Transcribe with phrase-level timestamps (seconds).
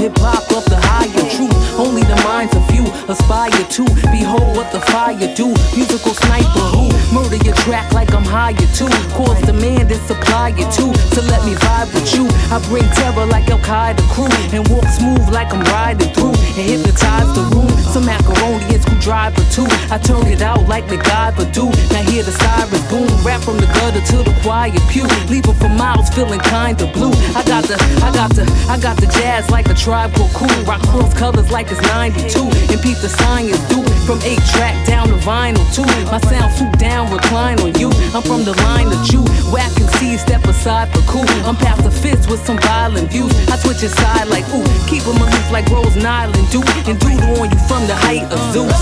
[0.00, 1.52] Hip hop of the higher truth.
[1.76, 5.52] Only the minds of few aspire to behold what the fire do.
[5.76, 8.88] Musical sniper who murder your track like I'm hired to.
[9.12, 10.88] Cause demand and supply it too.
[10.88, 12.24] To let me vibe with you.
[12.48, 16.64] I bring terror like Al Qaeda crew and walk smooth like I'm riding through and
[16.64, 17.68] hypnotize the room.
[17.92, 19.66] Some macaroni and screwdriver too.
[19.92, 21.66] I turn it out like the MacGyver do.
[21.92, 23.08] Now hear the sirens boom.
[23.24, 25.04] Rap from the gutter to the quiet pew.
[25.28, 27.12] Leaving for miles, feeling kinda blue.
[27.34, 30.64] I got the, I got the, I got the jazz like a tribe called cool.
[30.64, 32.40] Rock cross colors like it's 92.
[32.72, 35.86] And peep the science do from 8 track down to vinyl too.
[36.10, 37.90] My sound swoop down, recline on you.
[38.14, 39.24] I'm from the line of Jew.
[39.52, 41.28] Whack and see, step aside for cool.
[41.46, 43.32] I'm past the fist with some violent views.
[43.48, 44.64] I switch aside like ooh.
[44.86, 46.62] Keep them aloof like Rose Nile and do.
[46.88, 48.80] And doodle on you from the height of Zeus.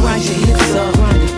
[0.00, 1.37] Grind your hips up.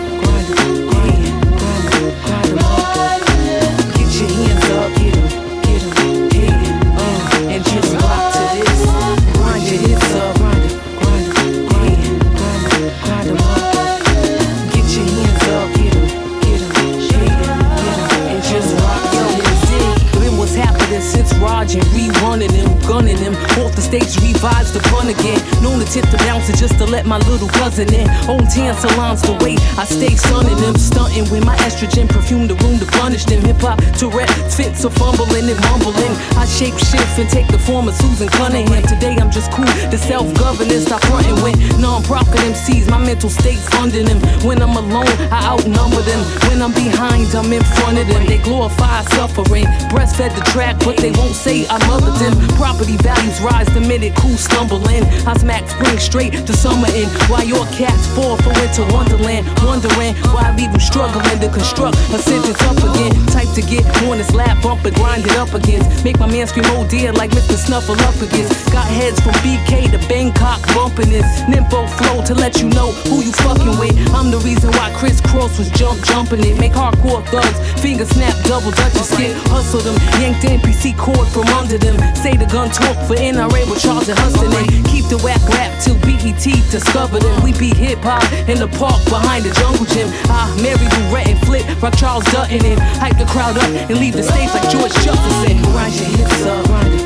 [24.73, 25.39] The fun again.
[25.61, 28.07] Known to tip the bouncer just to let my little cousin in.
[28.27, 32.55] Own tan salons the way I stay sunning them, stunting with my estrogen perfume the
[32.63, 33.41] room to punish them.
[33.43, 36.13] Hip hop Tourette fits of fumbling and mumbling.
[36.39, 38.83] I shape shift and take the form of Susan Cunningham.
[38.83, 42.89] Today I'm just cool, the self governance stop fronting with non-profit MCs.
[42.89, 44.19] My mental state funding them.
[44.47, 46.21] When I'm alone, I outnumber them.
[46.47, 48.25] When I'm behind, I'm in front of them.
[48.25, 52.33] They glorify suffering, breastfed the track, but they won't say I mothered them.
[52.55, 55.03] Property values rise the minute cool stumble in.
[55.27, 57.09] I smack spring straight to summer in.
[57.51, 62.19] Your cats fall for winter wonderland, wondering why I leave them struggling to construct a
[62.21, 63.11] sentence up again.
[63.27, 66.05] Type to get on this lap bump and grind it up against.
[66.05, 67.57] Make my man scream oh dear like Mr.
[67.57, 68.71] Snuffle up against.
[68.71, 71.25] Got heads from BK to Bangkok bumping this.
[71.49, 73.95] Nympho flow to let you know who you fucking with.
[74.13, 76.59] I'm the reason why Chris Cross was jump jumping it.
[76.59, 79.33] Make hardcore thugs finger snap double dutch and skip.
[79.49, 81.97] Hustle them, yank the NPC cord from under them.
[82.15, 85.71] Say the gun talk for NRA with Charles and Huston and keep the whack rap
[85.81, 87.43] till BET discover them.
[87.43, 90.07] We beat hip hop in the park behind the jungle gym.
[90.29, 93.97] Ah, Mary Lou Rhett and Flip, rock Charles Dutton and hype the crowd up and
[93.97, 95.61] leave the stage like George Jefferson.
[95.73, 97.00] Grind your hips up,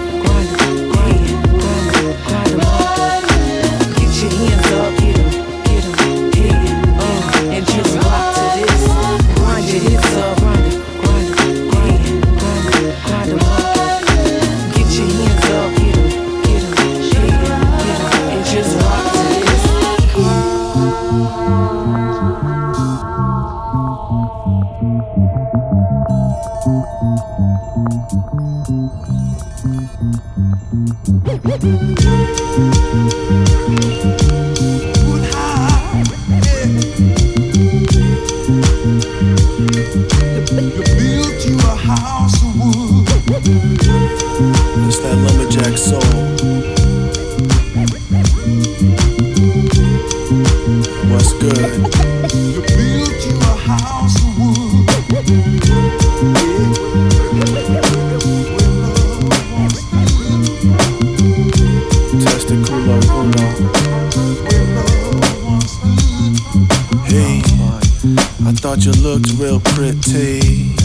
[68.86, 70.76] you looked real pretty.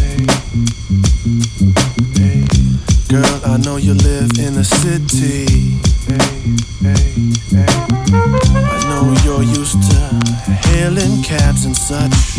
[3.09, 5.44] Girl, I know you live in the city.
[7.53, 9.99] I know you're used to
[10.71, 12.37] hailing cabs and such.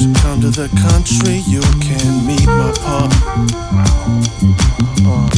[0.00, 3.10] To come to the country, you can meet my pup.
[5.06, 5.30] Uh,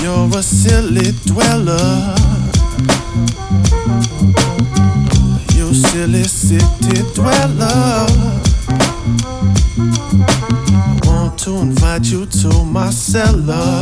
[0.00, 2.35] you're a silly dweller.
[6.46, 8.06] City dweller.
[10.78, 13.75] I want to invite you to my cellar.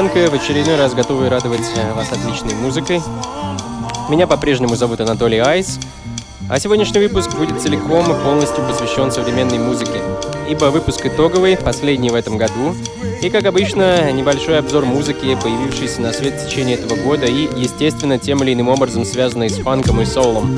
[0.00, 1.60] Фанка в очередной раз готовы радовать
[1.94, 3.02] вас отличной музыкой.
[4.08, 5.78] Меня по-прежнему зовут Анатолий Айс,
[6.48, 10.00] а сегодняшний выпуск будет целиком и полностью посвящен современной музыке,
[10.48, 12.74] ибо выпуск итоговый, последний в этом году,
[13.20, 18.16] и, как обычно, небольшой обзор музыки, появившейся на свет в течение этого года и, естественно,
[18.16, 20.56] тем или иным образом связанной с фанком и соулом.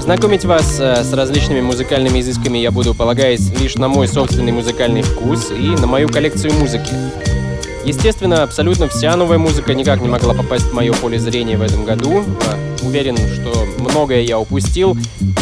[0.00, 5.02] Знакомить вас э, с различными музыкальными изысками я буду, полагаясь лишь на мой собственный музыкальный
[5.02, 6.92] вкус и на мою коллекцию музыки.
[7.84, 11.84] Естественно, абсолютно вся новая музыка никак не могла попасть в мое поле зрения в этом
[11.84, 12.24] году.
[12.46, 14.96] Э, Уверен, что многое я упустил.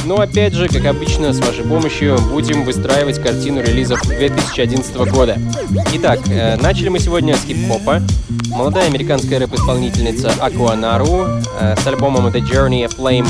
[0.05, 5.39] Но опять же, как обычно, с вашей помощью будем выстраивать картину релизов 2011 года.
[5.95, 8.01] Итак, э, начали мы сегодня с хип-хопа.
[8.49, 13.27] Молодая американская рэп-исполнительница Aquanaru э, с альбомом The Journey of Flame,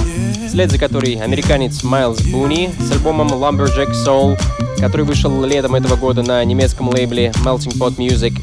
[0.47, 4.39] вслед за которой американец Майлз Буни с альбомом Lumberjack Soul,
[4.79, 8.35] который вышел летом этого года на немецком лейбле Melting Pot Music.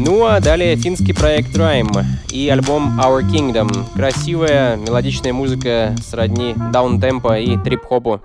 [0.00, 3.84] Ну а далее финский проект Rhyme и альбом Our Kingdom.
[3.96, 8.20] Красивая мелодичная музыка сродни даунтемпа и трип-хопу.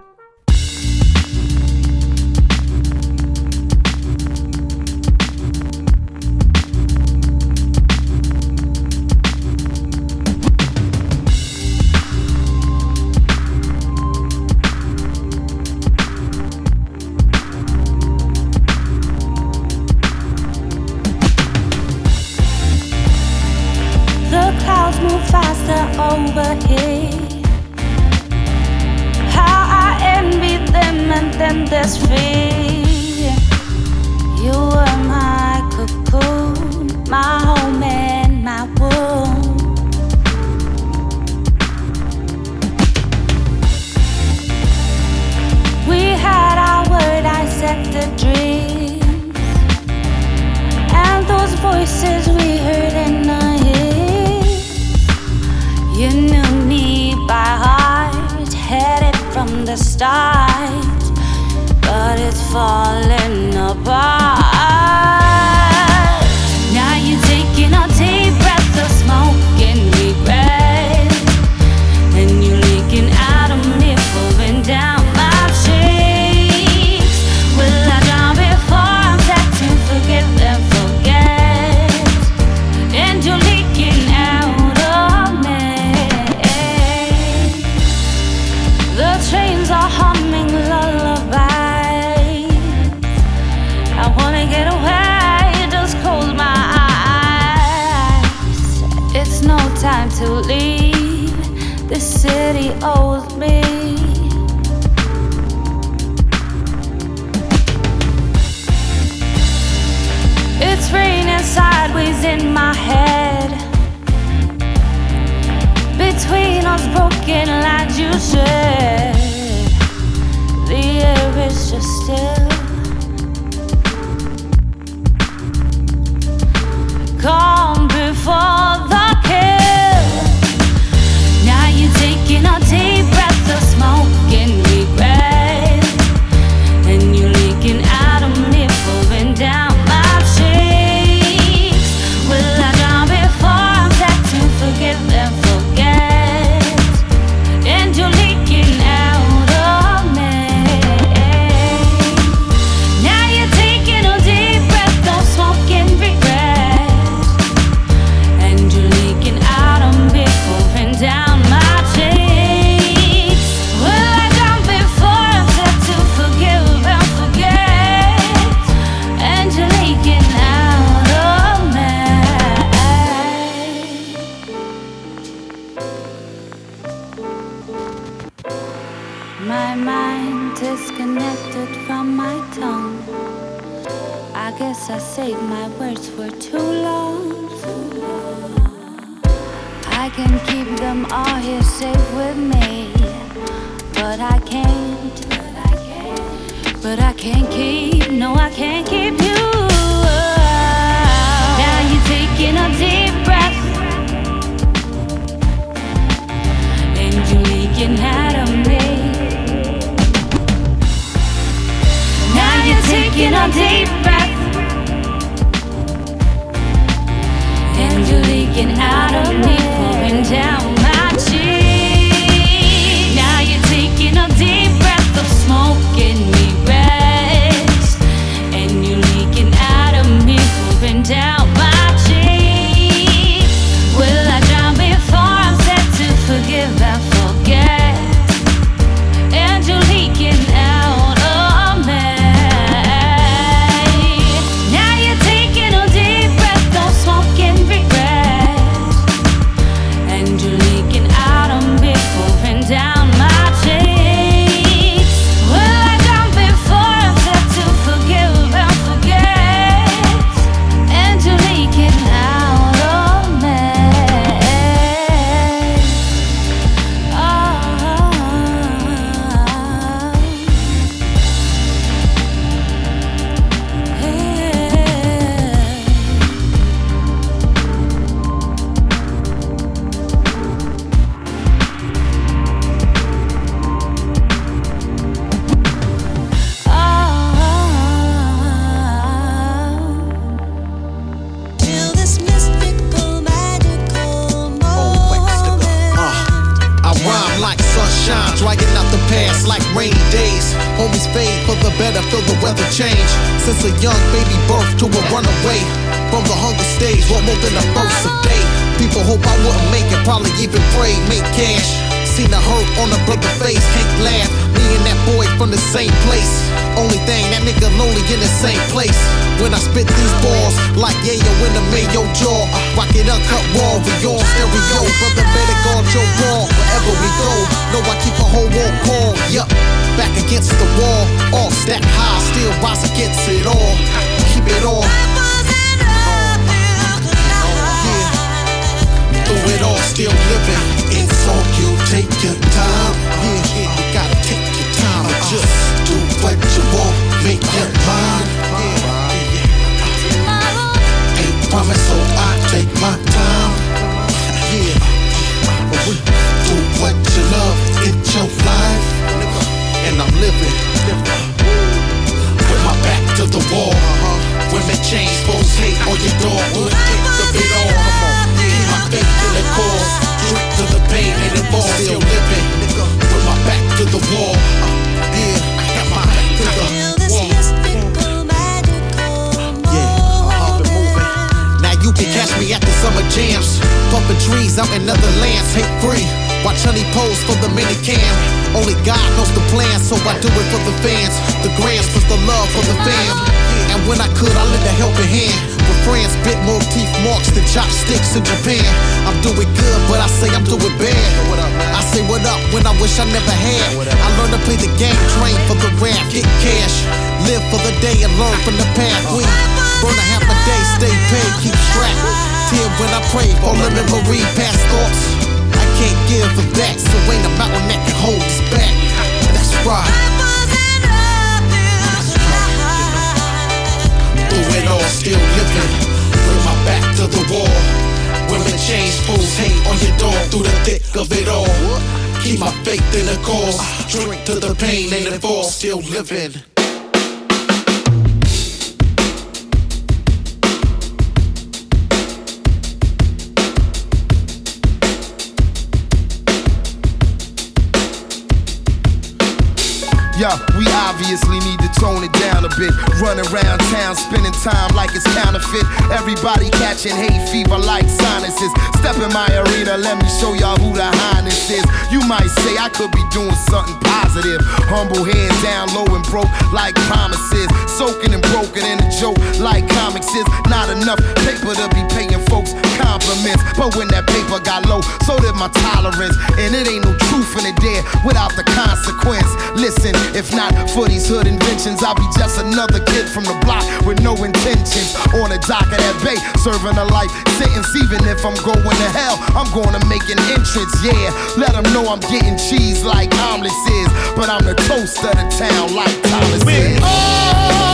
[478.23, 479.27] Without the consequence.
[479.56, 483.63] Listen, if not for these hood inventions, I'll be just another kid from the block
[483.85, 484.95] with no intentions.
[485.19, 487.68] On the dock of that bay, serving a life sentence.
[487.83, 490.73] Even if I'm going to hell, I'm gonna make an entrance.
[490.83, 493.89] Yeah, let them know I'm getting cheese like omelets is.
[494.15, 496.80] But I'm the toast of the town like Thomas is.
[496.83, 497.72] all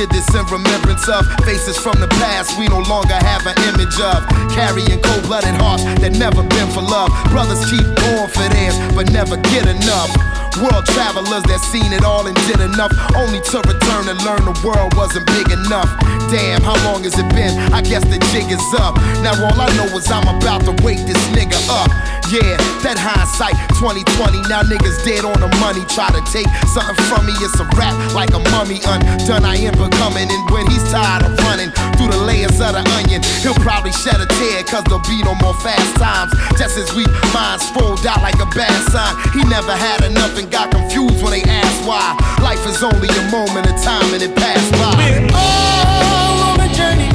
[0.00, 4.00] did this in remembrance of faces from the past we no longer have an image
[4.00, 4.24] of.
[4.48, 7.12] Carrying cold blooded hearts that never been for love.
[7.28, 10.08] Brothers keep going for theirs, but never get enough.
[10.56, 14.56] World travelers that seen it all and did enough, only to return and learn the
[14.64, 15.92] world wasn't big enough.
[16.32, 17.52] Damn, how long has it been?
[17.76, 18.96] I guess the jig is up.
[19.20, 21.92] Now all I know is I'm about to wake this nigga up.
[22.30, 22.54] Yeah,
[22.86, 24.46] that hindsight 2020.
[24.46, 25.82] Now niggas dead on the money.
[25.90, 27.34] Try to take something from me.
[27.42, 29.42] It's a rap like a mummy undone.
[29.42, 30.30] I am becoming.
[30.30, 34.22] And when he's tired of running through the layers of the onion, he'll probably shed
[34.22, 34.62] a tear.
[34.62, 36.30] Cause there'll be no more fast times.
[36.54, 37.02] Just as we
[37.34, 39.10] minds rolled out like a bad sign.
[39.34, 42.14] He never had enough and got confused when they asked why.
[42.46, 44.94] Life is only a moment of time and it passed by.
[45.02, 47.09] We're all on a journey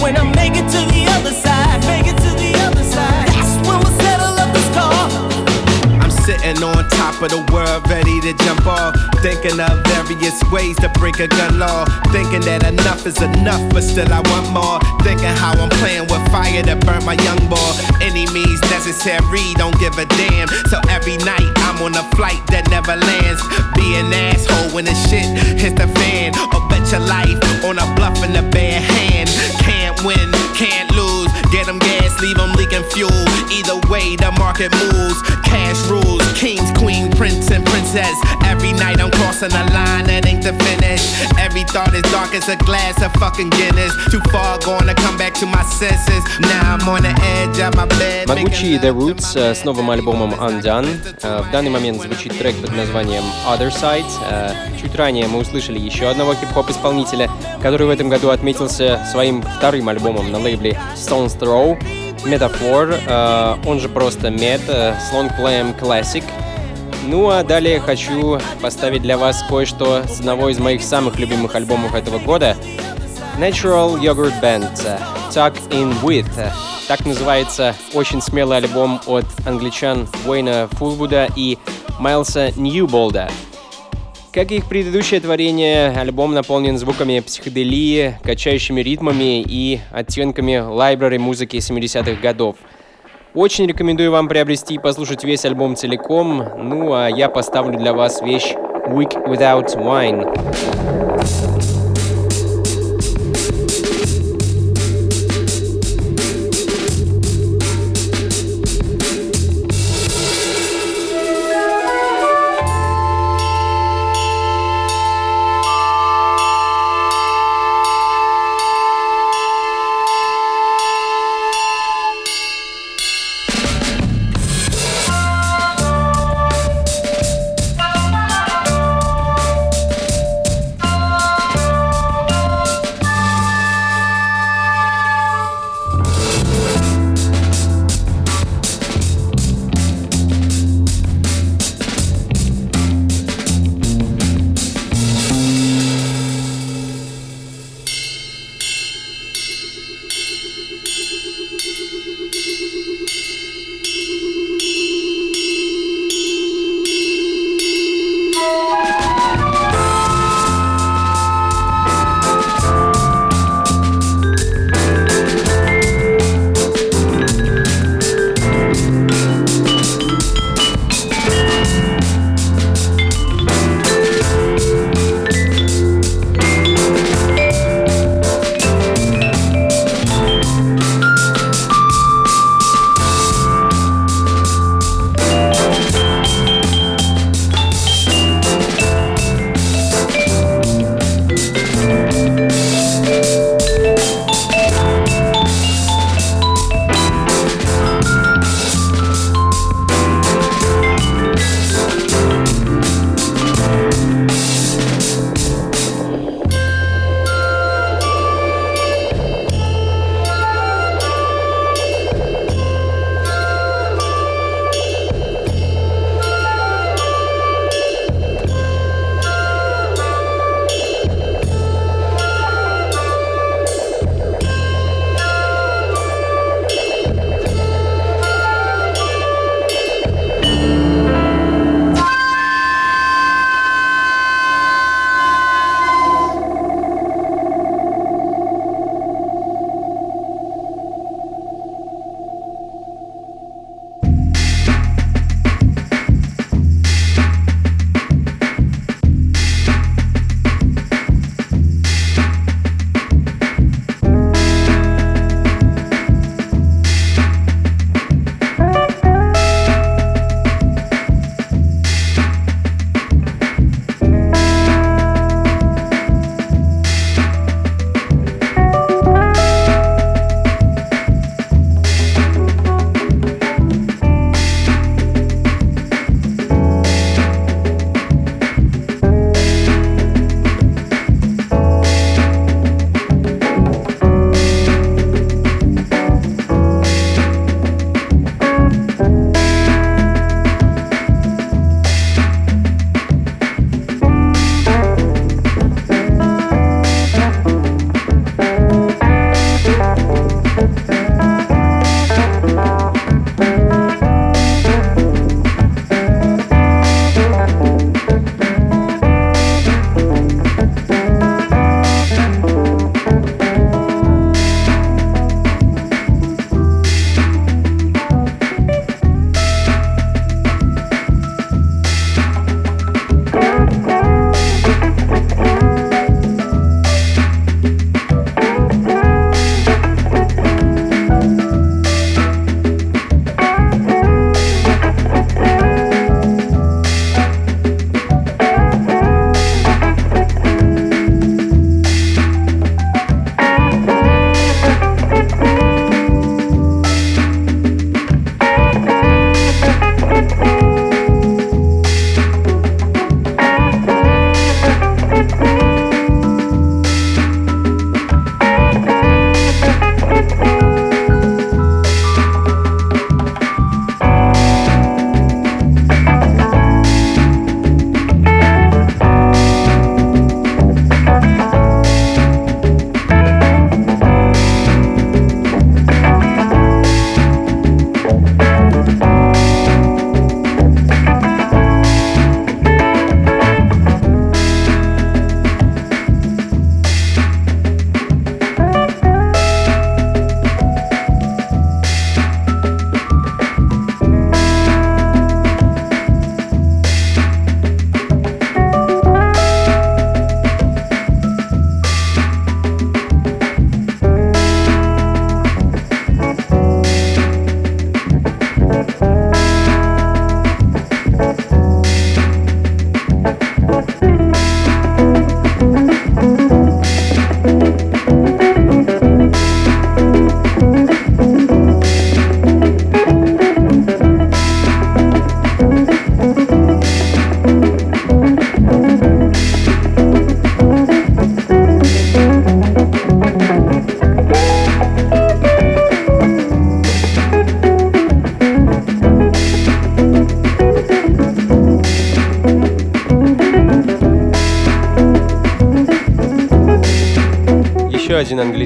[0.00, 0.39] when I'm
[6.50, 8.94] sitting on top of the world, ready to jump off.
[9.22, 11.84] Thinking of various ways to break a gun law.
[12.10, 14.80] Thinking that enough is enough, but still I want more.
[15.02, 17.70] Thinking how I'm playing with fire to burn my young boy.
[18.00, 20.48] Any means necessary, don't give a damn.
[20.66, 23.42] So every night I'm on a flight that never lands.
[23.76, 25.26] Be an asshole when the shit
[25.60, 26.34] hits the fan.
[26.54, 29.28] Or bet your life on a bluff in a bare hand.
[29.60, 31.30] Can't win, can't lose.
[31.52, 33.10] Get them gas, leave them leaking fuel.
[33.50, 35.20] Either way, the market moves.
[35.44, 38.16] Cash rules, kings, queen, prince, and princess.
[38.44, 41.04] Every night I'm crossing a line that ain't the finish.
[41.38, 43.92] Every thought is dark as a glass of fucking Guinness.
[44.10, 46.24] Too far gone to come back to my senses.
[46.40, 48.26] Now I'm on the edge of my bed.
[48.26, 50.88] Могучие The Roots э, с новым альбомом Undone.
[51.22, 54.10] Э, В данный момент звучит трек под названием Other Side.
[54.30, 57.30] Э, Чуть ранее мы услышали еще одного хип-хоп исполнителя,
[57.62, 61.78] который в этом году отметился своим вторым альбомом на лейбле Stone's Throw.
[62.24, 66.24] Metaphor, э, он же просто Met, э, с лонгплеем Classic.
[67.06, 71.94] Ну а далее хочу поставить для вас кое-что с одного из моих самых любимых альбомов
[71.94, 72.56] этого года.
[73.38, 74.98] Natural Yogurt Band э,
[75.30, 76.28] Tuck In With.
[76.88, 81.56] Так называется очень смелый альбом от англичан Уэйна Фулвуда и
[81.98, 83.30] Майлса Ньюболда.
[84.32, 91.56] Как и их предыдущее творение, альбом наполнен звуками психоделии, качающими ритмами и оттенками лайбрери музыки
[91.56, 92.54] 70-х годов.
[93.34, 96.44] Очень рекомендую вам приобрести и послушать весь альбом целиком.
[96.58, 98.54] Ну а я поставлю для вас вещь
[98.86, 101.69] Week Without Wine.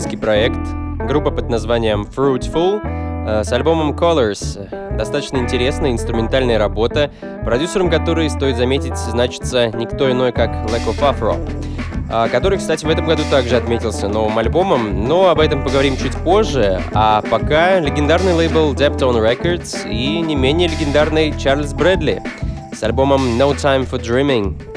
[0.04, 0.58] австралийский проект,
[1.08, 2.80] группа под названием Fruitful
[3.26, 4.96] э, с альбомом Colors.
[4.96, 7.10] Достаточно интересная инструментальная работа,
[7.44, 11.36] продюсером которой, стоит заметить, значится никто иной, как Леко Фафро,
[12.30, 16.82] который, кстати, в этом году также отметился новым альбомом, но об этом поговорим чуть позже.
[16.92, 22.22] А пока легендарный лейбл Deptone Records и не менее легендарный Чарльз Брэдли
[22.72, 24.73] с альбомом No Time for Dreaming.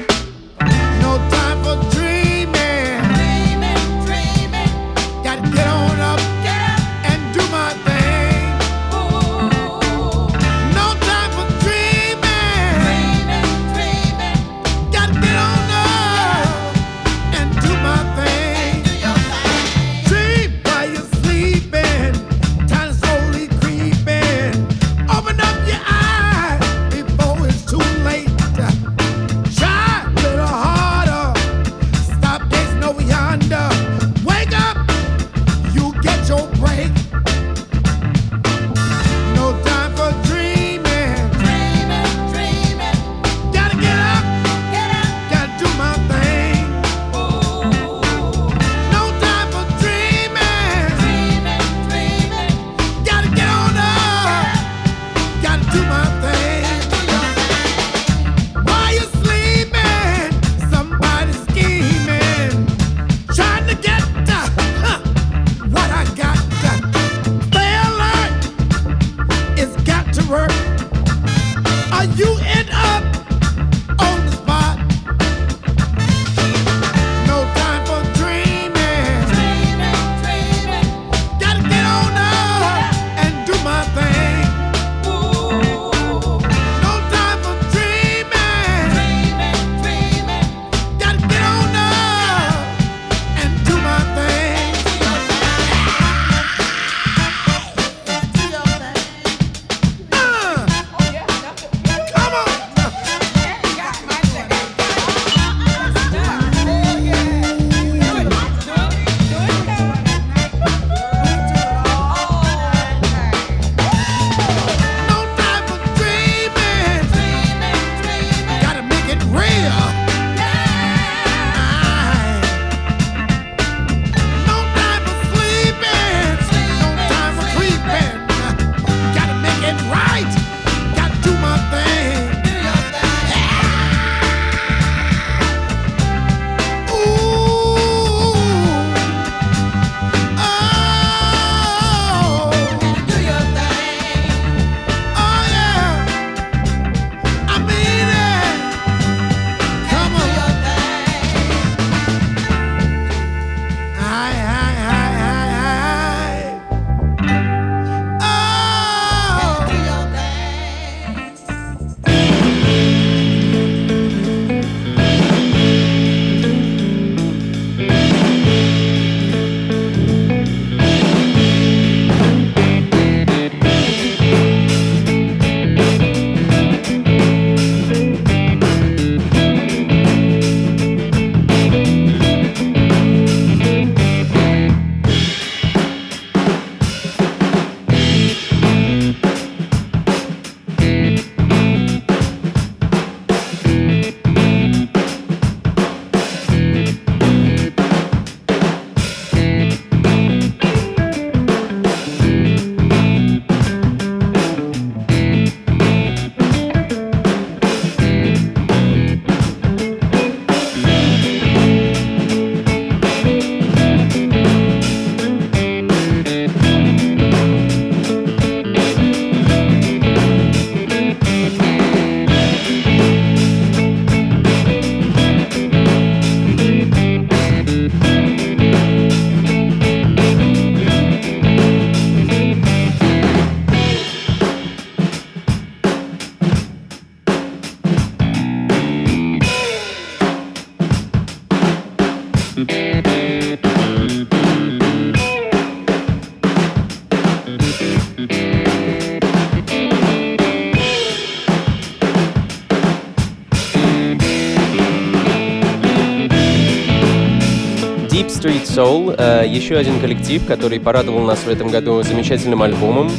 [258.78, 263.10] Soul, э, еще один коллектив, который порадовал нас в этом году замечательным альбомом.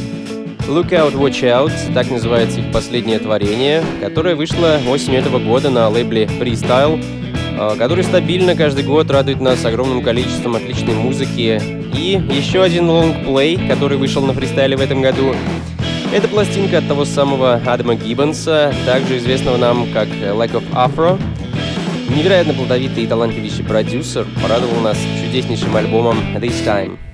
[0.70, 5.90] Look Out, Watch Out, так называется их последнее творение, которое вышло осенью этого года на
[5.90, 7.04] лейбле Freestyle,
[7.60, 11.62] э, который стабильно каждый год радует нас огромным количеством отличной музыки.
[11.94, 15.36] И еще один long play, который вышел на фристайле в этом году,
[16.14, 21.20] это пластинка от того самого Адама Гиббонса, также известного нам как Lack of Afro.
[22.16, 24.98] Невероятно плодовитый и талантливый продюсер порадовал нас
[25.30, 27.09] чудеснейшим альбомом This Time.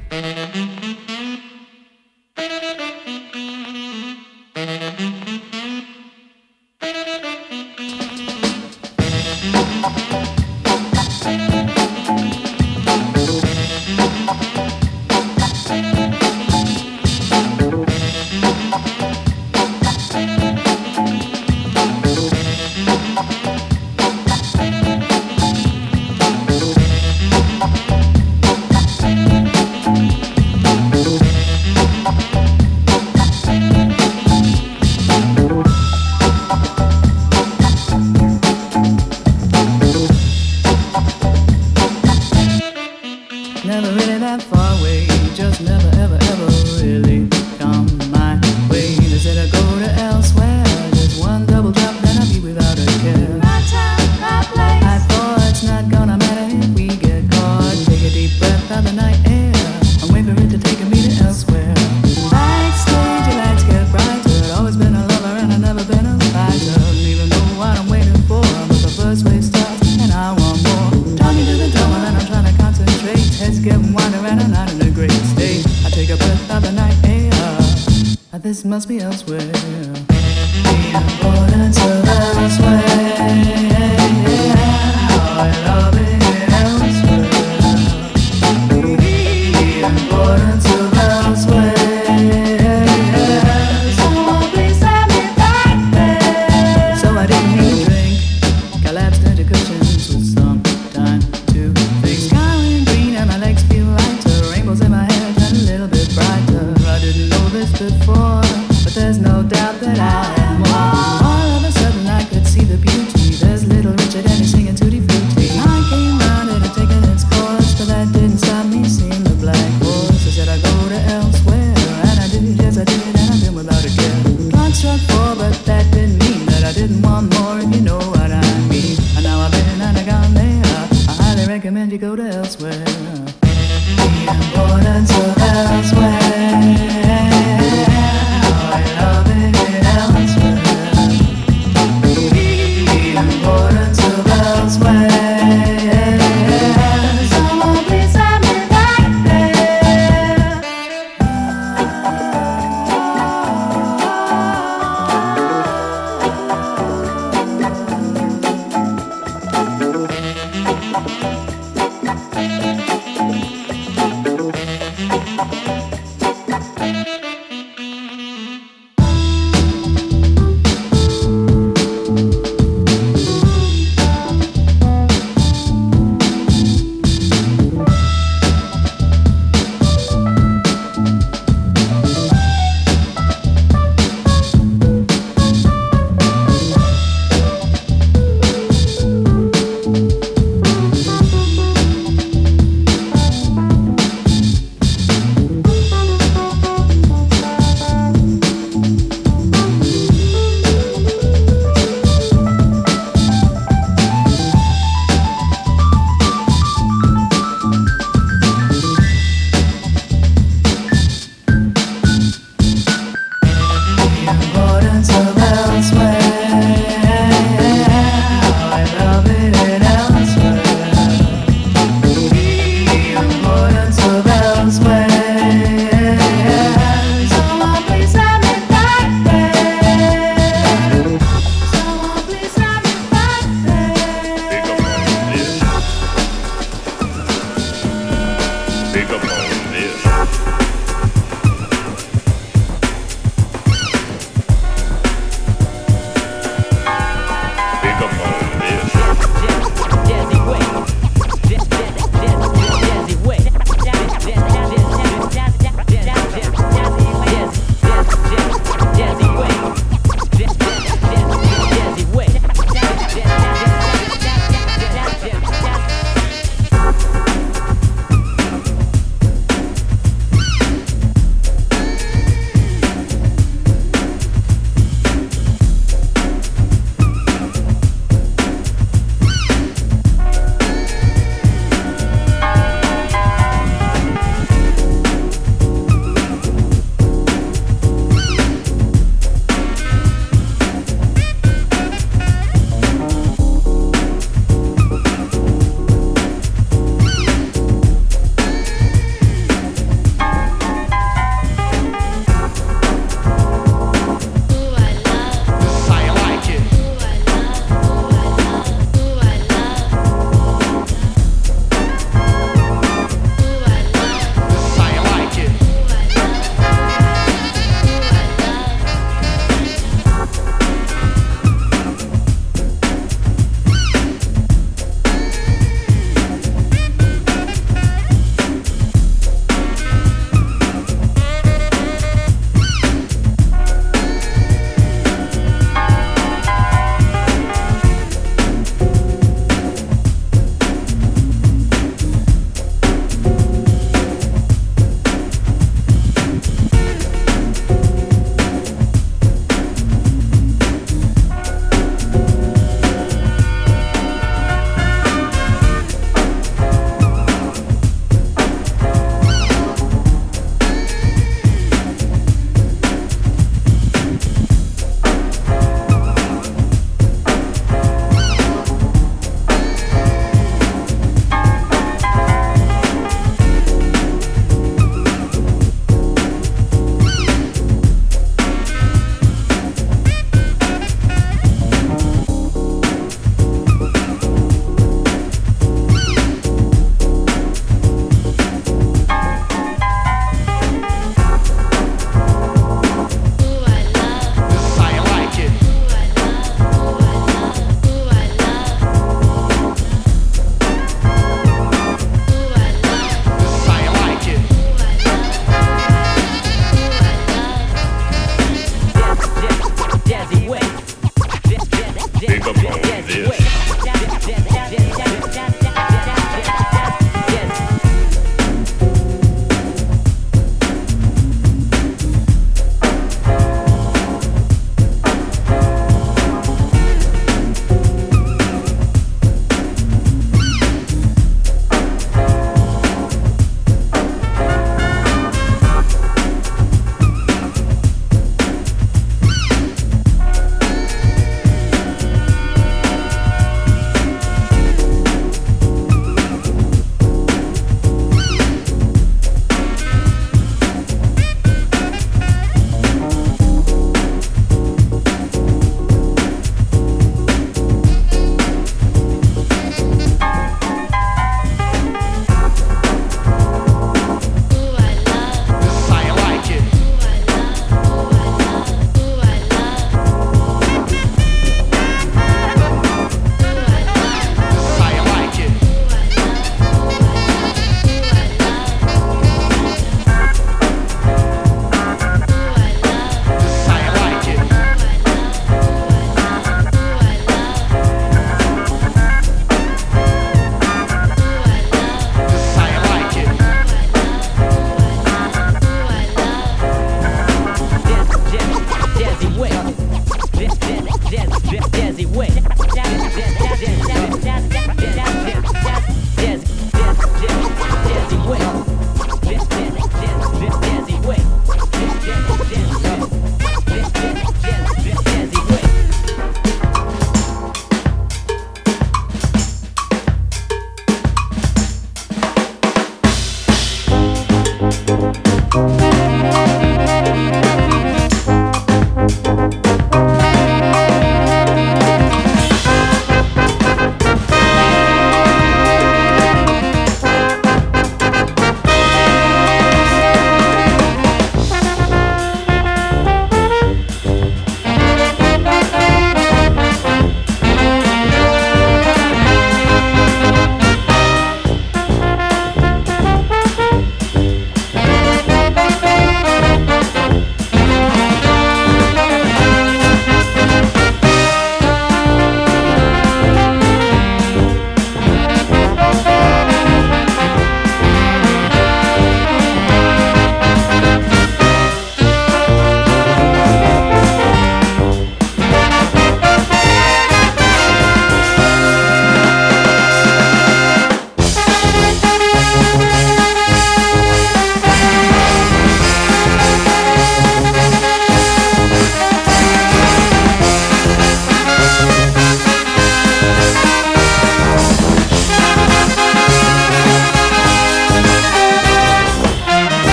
[78.64, 79.95] Must be elsewhere.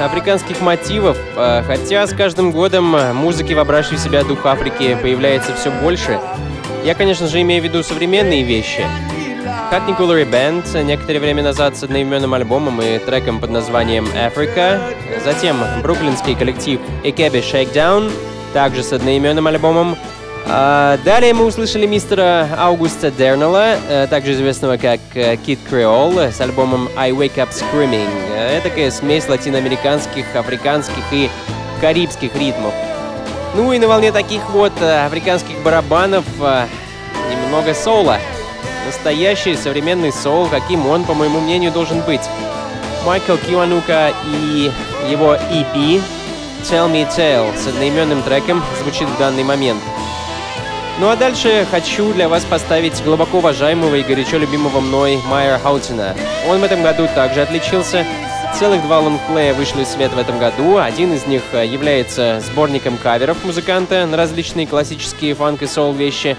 [0.00, 5.70] Африканских мотивов, э, хотя с каждым годом музыки, вобравшей в себя дух Африки, появляется все
[5.70, 6.18] больше.
[6.84, 8.84] Я, конечно же, имею в виду современные вещи.
[9.70, 14.80] Hackney Coolery Band некоторое время назад с одноименным альбомом и треком под названием Africa.
[15.24, 18.10] Затем бруклинский коллектив Ikebi Shakedown,
[18.52, 19.96] также с одноименным альбомом.
[20.46, 26.40] А, далее мы услышали мистера Аугуста Дернелла, э, также известного как э, Kid Creole, с
[26.40, 28.08] альбомом I Wake Up Screaming.
[28.30, 31.30] Э, Это такая смесь латиноамериканских, африканских и
[31.80, 32.74] карибских ритмов.
[33.54, 36.66] Ну и на волне таких вот э, африканских барабанов э,
[37.30, 38.18] немного соула.
[38.86, 42.22] Настоящий современный соул, каким он, по моему мнению, должен быть.
[43.04, 44.70] Майкл Киуанука и
[45.08, 46.02] его EP
[46.62, 49.80] Tell Me Tale с одноименным треком звучит в данный момент.
[51.00, 56.14] Ну а дальше хочу для вас поставить глубоко уважаемого и горячо любимого мной Майер Хаутина.
[56.46, 58.04] Он в этом году также отличился.
[58.58, 60.76] Целых два лонгплея вышли в свет в этом году.
[60.76, 66.36] Один из них э, является сборником каверов музыканта на различные классические фанк и соул вещи.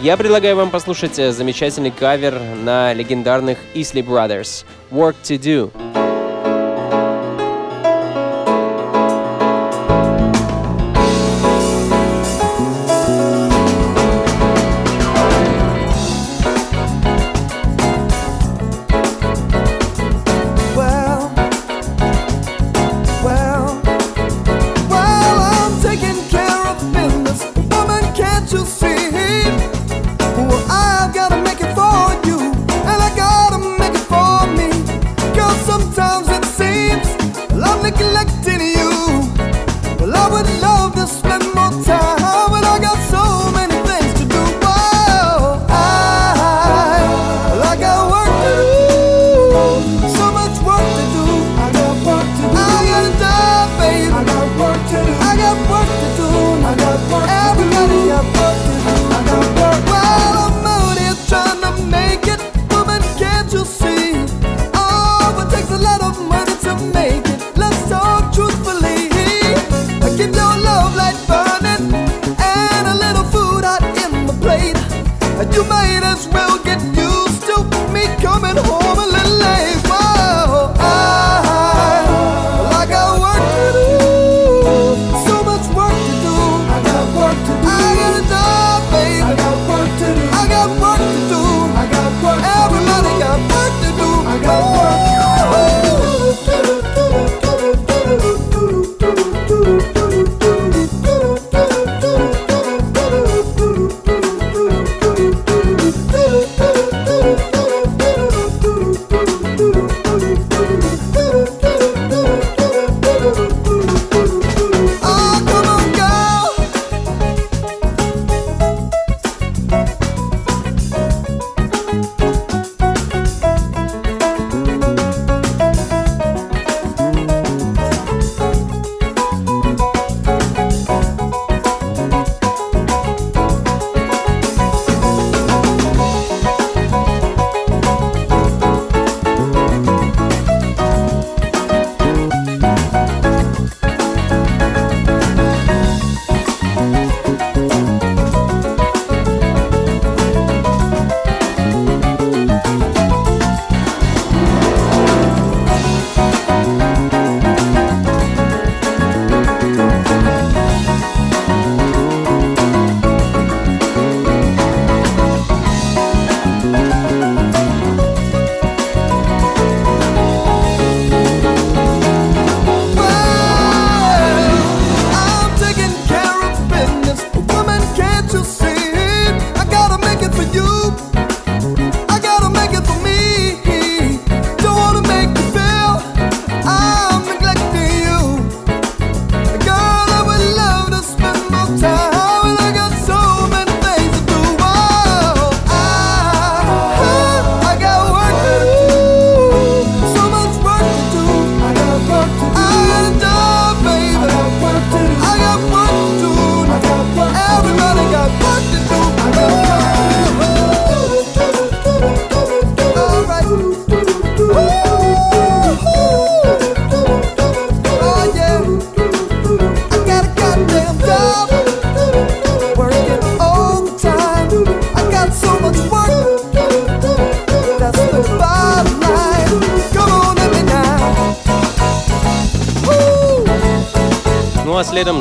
[0.00, 5.99] Я предлагаю вам послушать э, замечательный кавер на легендарных Isley Brothers «Work to Do».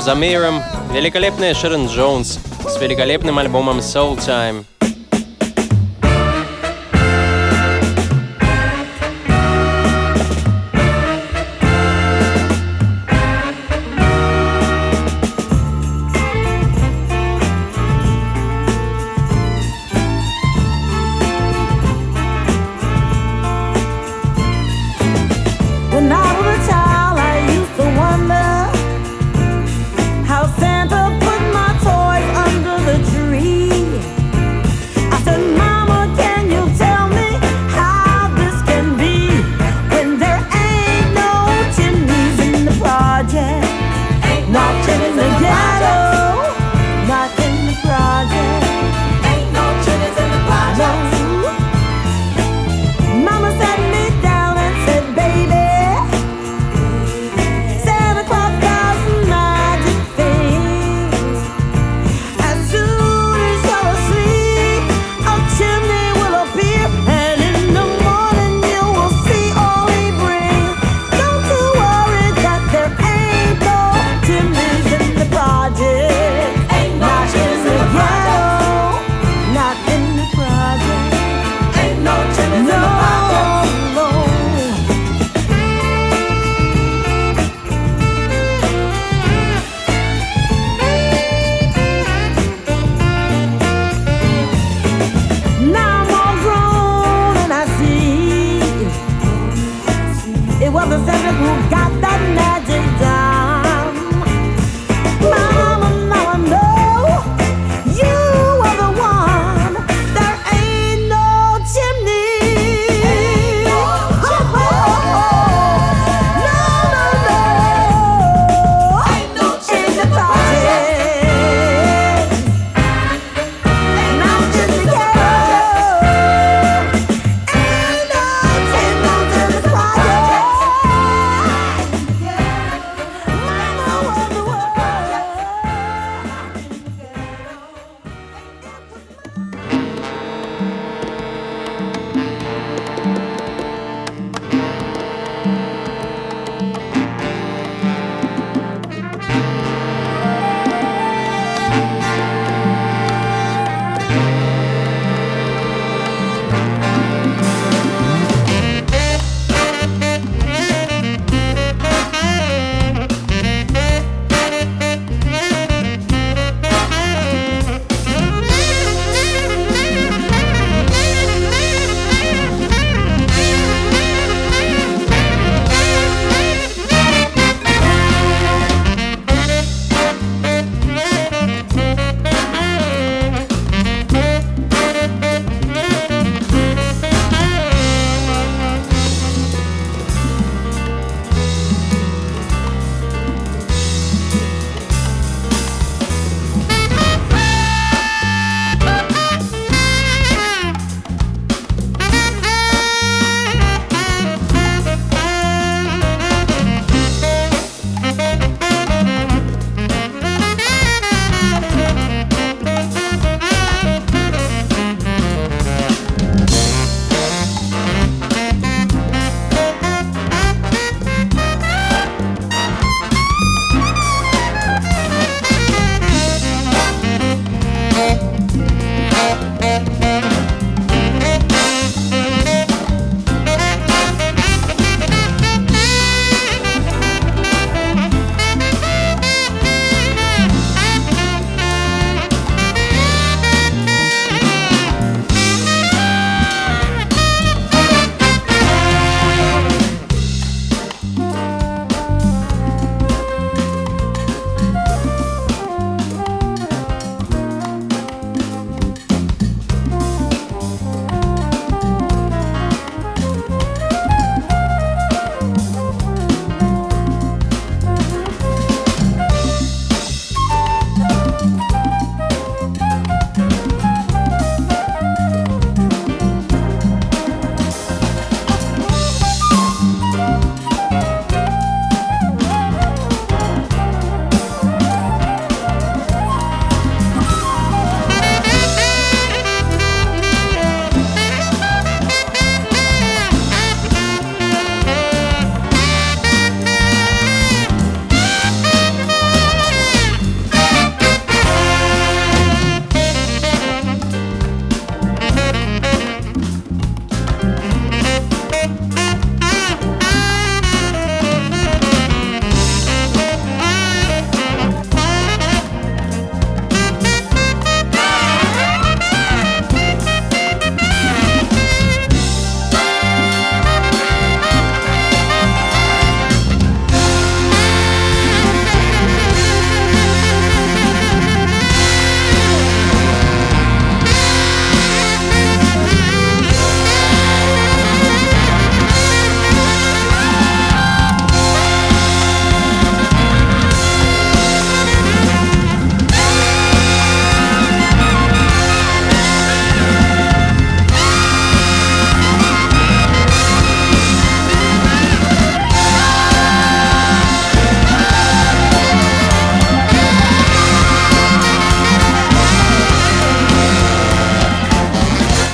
[0.10, 4.79] Следом за Мейером великолепная Шерон Джонс с великолепным альбомом Soul Time.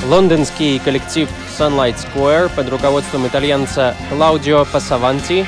[0.08, 5.45] Лондонский коллектив Sunlight Square под руководством итальянца Клаудио Пассаванти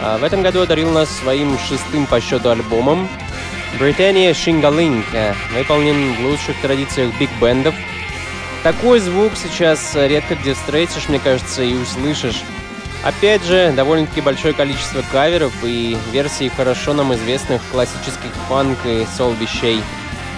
[0.00, 3.08] а, в этом году одарил нас своим шестым по счету альбомом.
[3.78, 5.04] Британия Шингалинг
[5.52, 7.74] выполнен в лучших традициях биг-бендов.
[8.62, 12.42] Такой звук сейчас редко где встретишь, мне кажется, и услышишь.
[13.04, 19.32] Опять же, довольно-таки большое количество каверов и версий хорошо нам известных классических фанк и сол
[19.34, 19.80] вещей.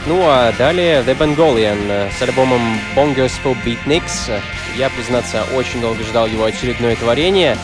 [0.06, 4.40] Ну а далее The Bengalian с альбомом Bongos for Beatniks.
[4.76, 7.56] Я, признаться, очень долго ждал его очередное творение.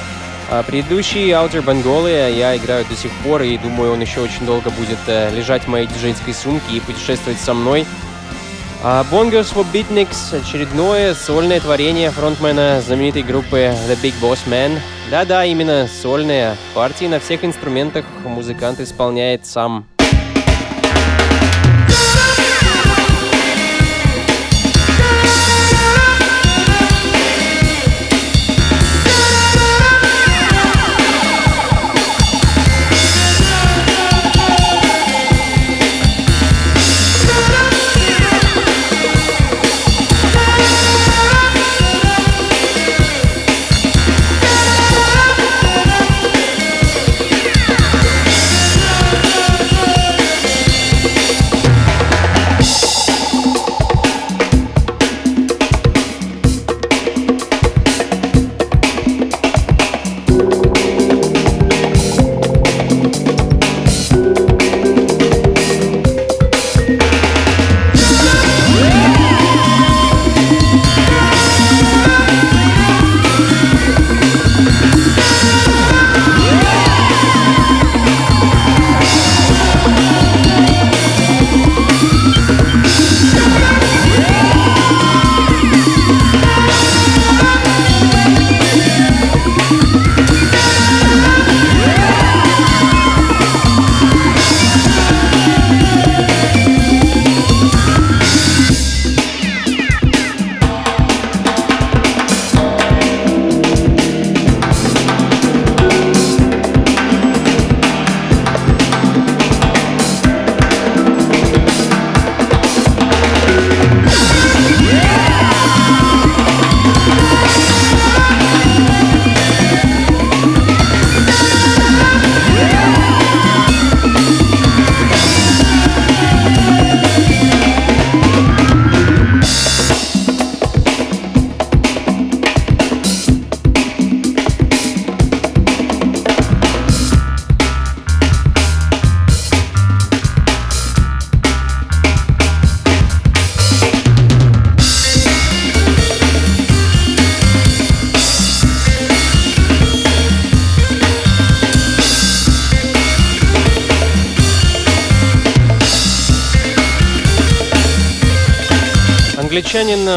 [0.49, 4.71] А предыдущий Outer Bengalia я играю до сих пор и думаю, он еще очень долго
[4.71, 7.85] будет э, лежать в моей диджейской сумке и путешествовать со мной.
[8.85, 14.79] А Bongos for Beatniks— очередное сольное творение фронтмена знаменитой группы The Big Boss Man.
[15.11, 19.87] Да-да, именно сольные партии на всех инструментах музыкант исполняет сам.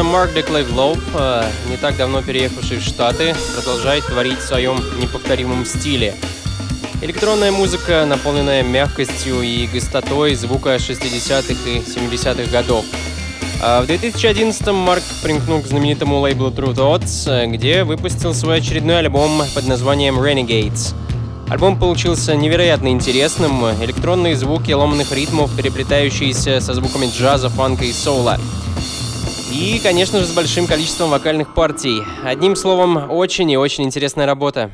[0.00, 4.76] Англичанин Марк Деклейв Лоуп, э, не так давно переехавший в Штаты, продолжает творить в своем
[4.98, 6.14] неповторимом стиле.
[7.02, 12.84] Электронная музыка, наполненная мягкостью и густотой звука 60-х и 70-х годов.
[13.62, 19.42] А в 2011-м Марк примкнул к знаменитому лейблу True Thoughts, где выпустил свой очередной альбом
[19.54, 20.94] под названием Renegades.
[21.50, 28.38] Альбом получился невероятно интересным, электронные звуки ломаных ритмов, переплетающиеся со звуками джаза, фанка и соула.
[29.50, 32.02] И, конечно же, с большим количеством вокальных партий.
[32.24, 34.70] Одним словом, очень и очень интересная работа.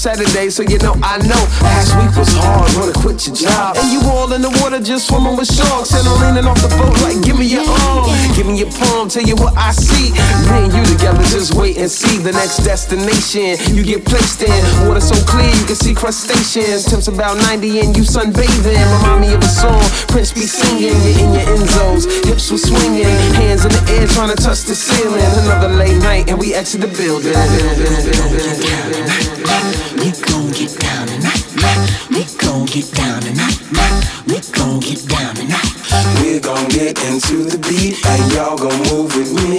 [0.00, 1.44] Saturday, so you know I know.
[1.60, 3.76] Last week was hard, wanna quit your job.
[3.76, 5.92] And you all in the water just swimming with sharks.
[5.92, 9.12] And I'm leaning off the boat like, give me your arm, give me your palm,
[9.12, 10.16] tell you what I see.
[10.48, 14.56] Me and you together, just wait and see the next destination you get placed in.
[14.88, 16.88] Water so clear, you can see crustaceans.
[16.88, 18.80] Temps about 90 and you sunbathing.
[19.04, 20.96] Remind me of a song Prince be singing.
[20.96, 23.04] You're in your end zones, hips were swinging,
[23.36, 25.20] hands in the air trying to touch the ceiling.
[25.44, 27.36] Another late night and we exit the building.
[32.80, 33.58] get down tonight.
[34.26, 36.22] We gon' get down tonight.
[36.22, 39.49] We gon' get into the beat and y'all gon' move with me.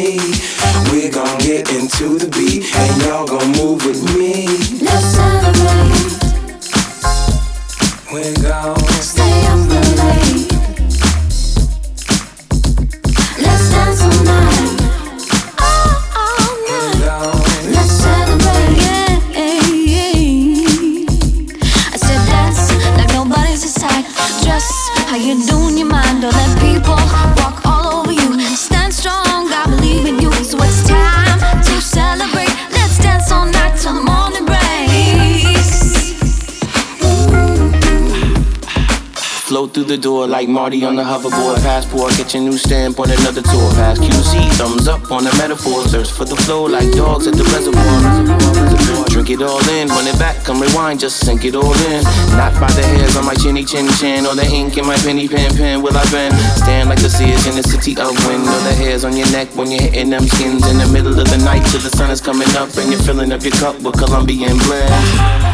[40.28, 41.58] Like Marty on the hoverboard.
[41.64, 43.70] Passport, get your new stamp on another tour.
[43.74, 45.84] Pass QC, thumbs up on the metaphor.
[45.88, 49.08] Search for the flow like dogs at the reservoir.
[49.10, 52.04] Drink it all in, run it back, come rewind, just sink it all in.
[52.36, 55.28] Not by the hairs on my chinny chin chin or the ink in my penny
[55.28, 55.82] pen pen.
[55.82, 56.36] Will I bend?
[56.58, 59.50] Stand like the seers in the city of wind or the hairs on your neck
[59.56, 62.22] when you're hitting them skins in the middle of the night till the sun is
[62.22, 65.51] coming up and you're filling up your cup with Colombian blend.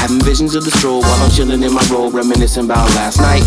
[0.00, 3.44] Having visions of the stroll while I'm chilling in my robe, reminiscing about last night.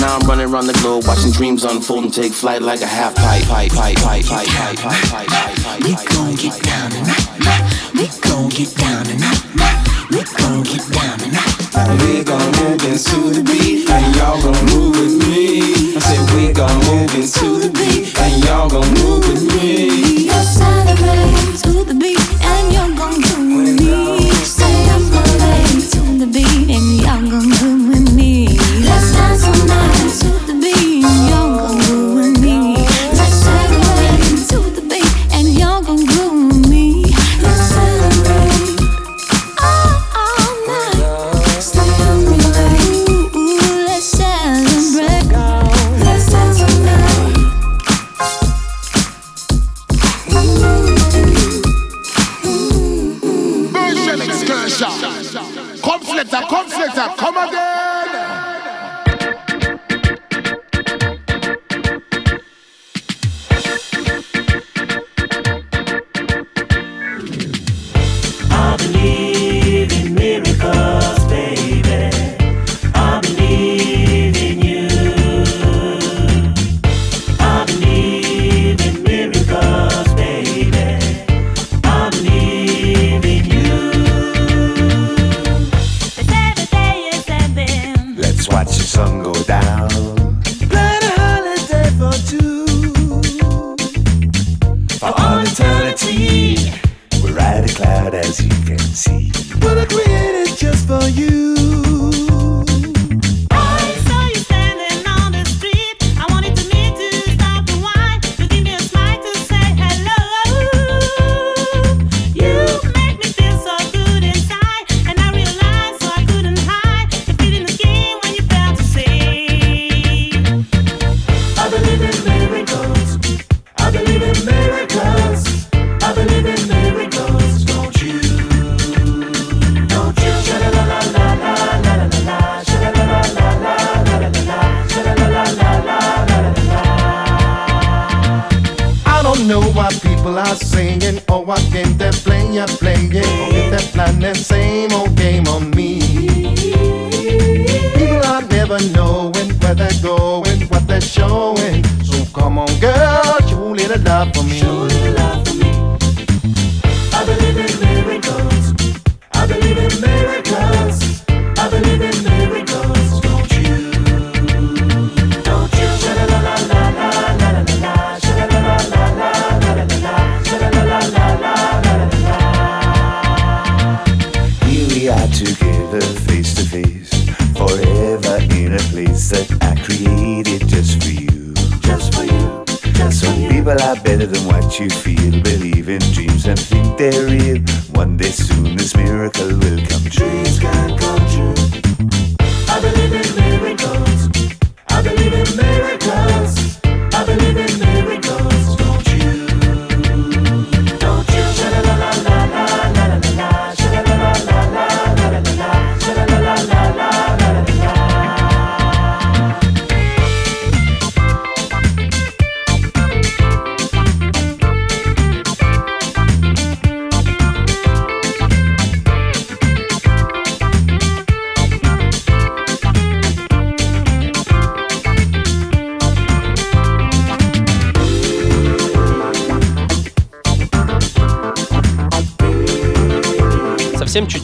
[0.00, 3.14] Now I'm running around the globe, watching dreams unfold and take flight like a half
[3.14, 5.80] pipe, pipe, pipe, pipe, pipe, pipe, pipe, pipe, pipe, pipe.
[5.80, 7.24] We gon' get down tonight.
[7.94, 9.40] We gon' get down tonight.
[10.12, 11.56] We gon' get down tonight.
[12.04, 14.71] We gon' move into the beat, and y'all gon'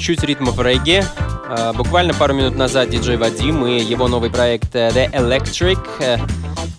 [0.08, 1.04] чуть-чуть ритмов регги.
[1.50, 5.78] А, Буквально пару минут назад диджей Вадим и его новый проект э, The Electric.
[6.00, 6.16] Э,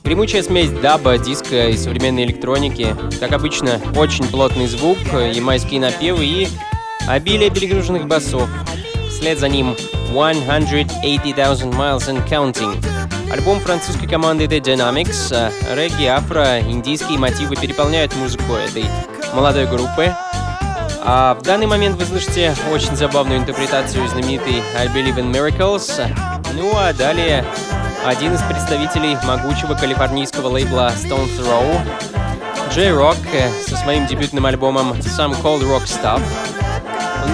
[0.04, 2.96] Гремучая смесь даба, диска и современной электроники.
[3.20, 6.48] Как обычно, очень плотный звук, э, ямайские напевы и
[7.08, 8.50] обилие перегруженных басов.
[9.10, 9.76] Вслед за ним
[10.08, 12.84] 180,000 Miles and Counting.
[13.32, 15.32] Альбом французской команды The Dynamics.
[15.32, 18.86] Э, Регги, афро, индийские мотивы переполняют музыку этой
[19.36, 20.16] молодой группы.
[21.02, 26.08] А в данный момент вы слышите очень забавную интерпретацию знаменитой I Believe in Miracles.
[26.56, 27.46] Ну а далее
[28.06, 31.80] один из представителей могучего калифорнийского лейбла Stone Throw,
[32.74, 33.18] Джей Рок
[33.68, 36.22] со своим дебютным альбомом Some Cold Rock Stuff.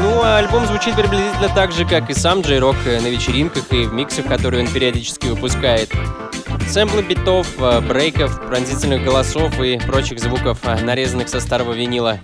[0.02, 3.86] Ну, а альбом звучит приблизительно так же, как и сам Джей Рок на вечеринках и
[3.86, 5.92] в миксах, которые он периодически выпускает.
[6.68, 12.20] Сэмплы битов, э, брейков, пронзительных голосов и прочих звуков, э, нарезанных со старого винила.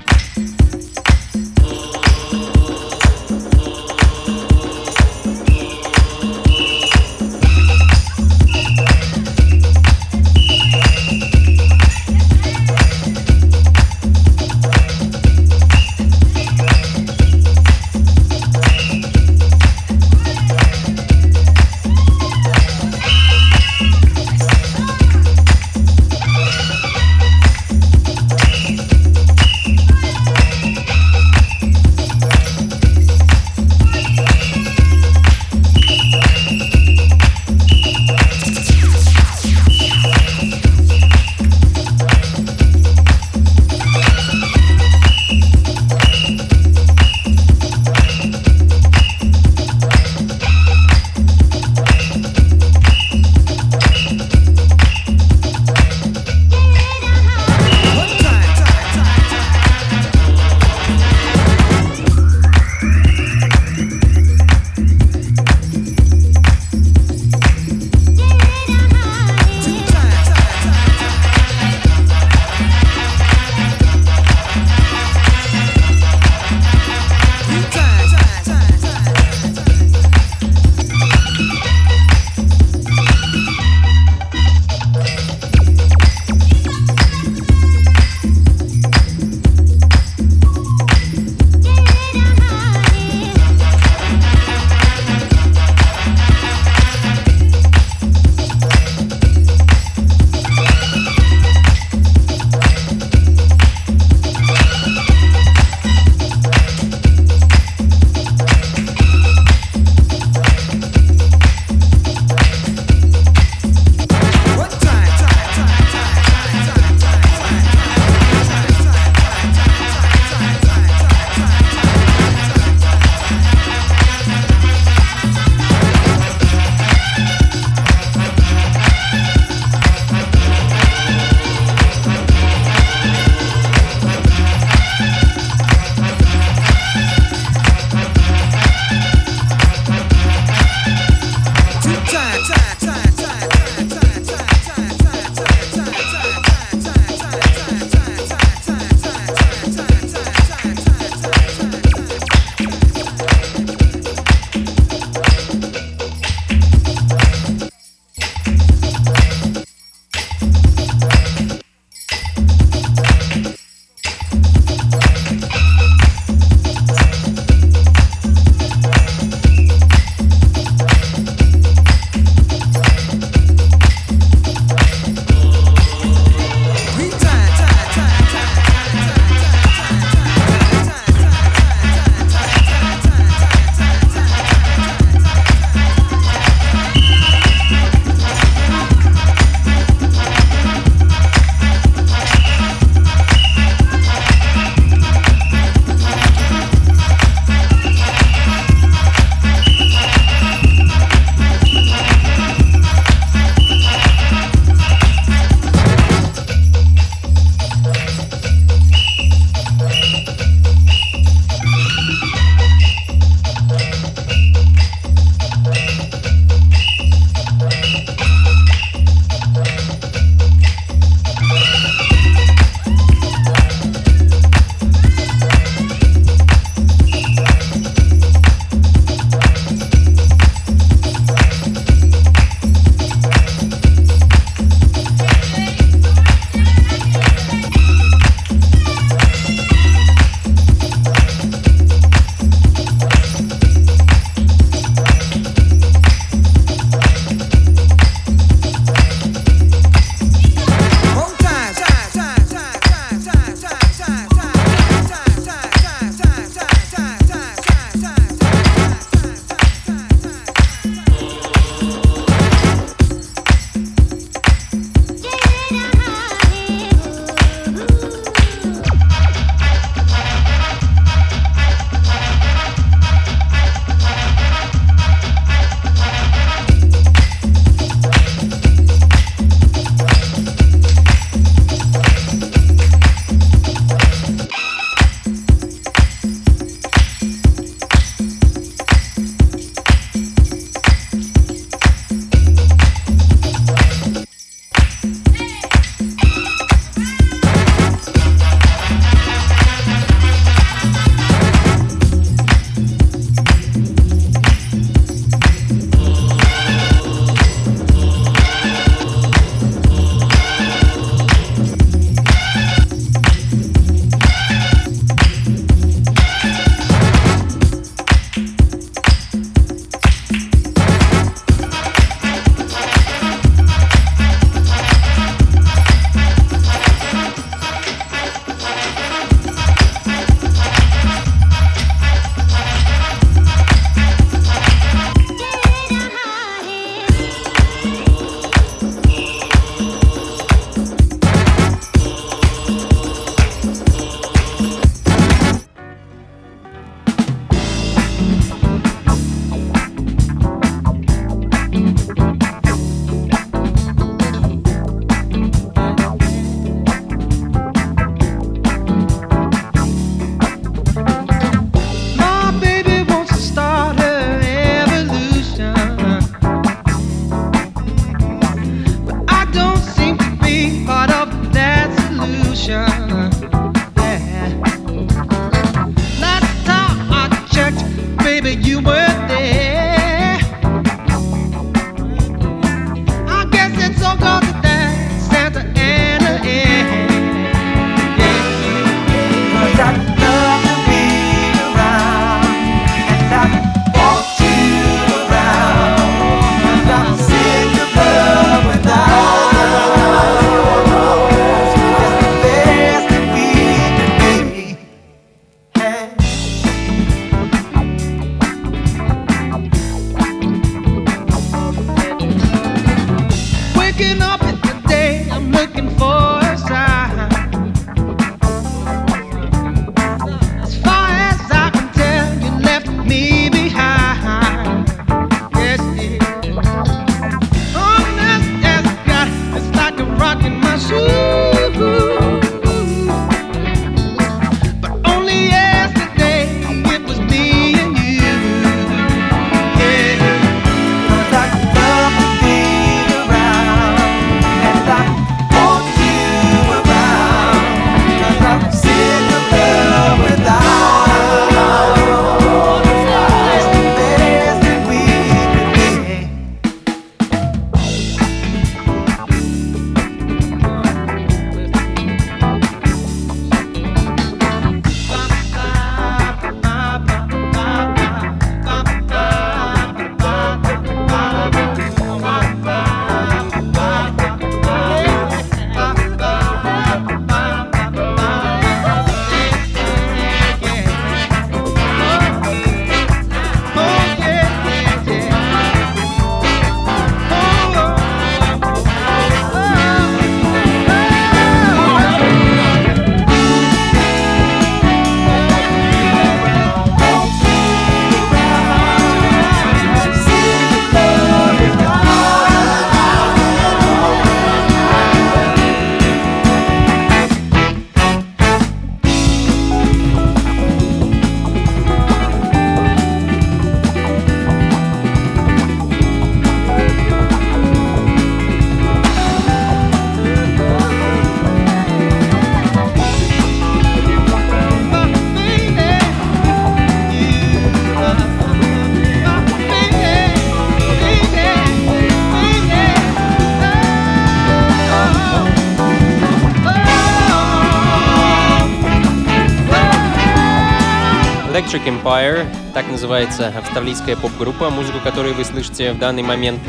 [541.71, 546.59] Electric Empire, так называется австралийская поп-группа, музыку которой вы слышите в данный момент.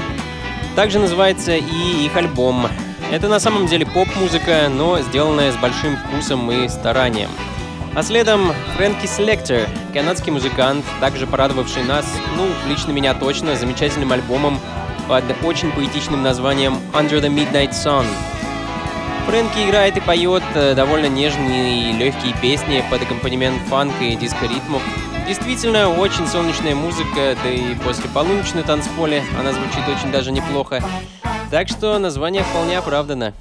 [0.77, 2.69] Также называется и их альбом.
[3.11, 7.31] Это на самом деле поп-музыка, но сделанная с большим вкусом и старанием.
[7.97, 12.07] А следом Фрэнки Селектор, канадский музыкант, также порадовавший нас,
[12.37, 14.61] ну, лично меня точно, замечательным альбомом
[15.09, 18.07] под очень поэтичным названием Under the Midnight Sun.
[19.27, 24.82] Фрэнки играет и поет э, довольно нежные и легкие песни под аккомпанемент фанка и диско-ритмов.
[25.27, 30.82] Действительно, очень солнечная музыка, да и после полуночной танцполе она звучит очень даже неплохо.
[31.51, 33.32] Так что название вполне оправдано.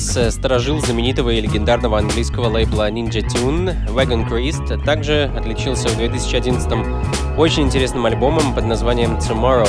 [0.00, 5.96] Из э, сторожил знаменитого и легендарного английского лейбла Ninja Tune, Wagon Christ, также отличился в
[5.98, 9.68] 2011 очень интересным альбомом под названием Tomorrow.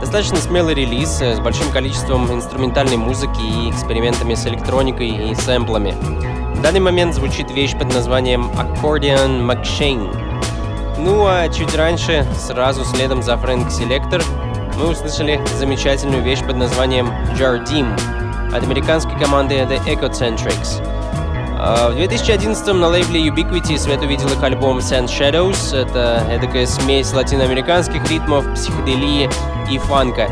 [0.00, 5.94] Достаточно смелый релиз э, с большим количеством инструментальной музыки и экспериментами с электроникой и сэмплами.
[6.54, 10.10] В данный момент звучит вещь под названием Accordion McShane.
[10.98, 14.24] Ну а чуть раньше, сразу следом за Frank Selector,
[14.78, 17.08] мы услышали замечательную вещь под названием
[17.38, 17.94] Jardim
[18.54, 20.82] от американской команды The Ecocentrics.
[21.58, 25.76] А, В 2011 на лейбле Ubiquity свет увидел их альбом Sand Shadows.
[25.76, 29.28] Это эдакая смесь латиноамериканских ритмов, психоделии
[29.70, 30.28] и фанка.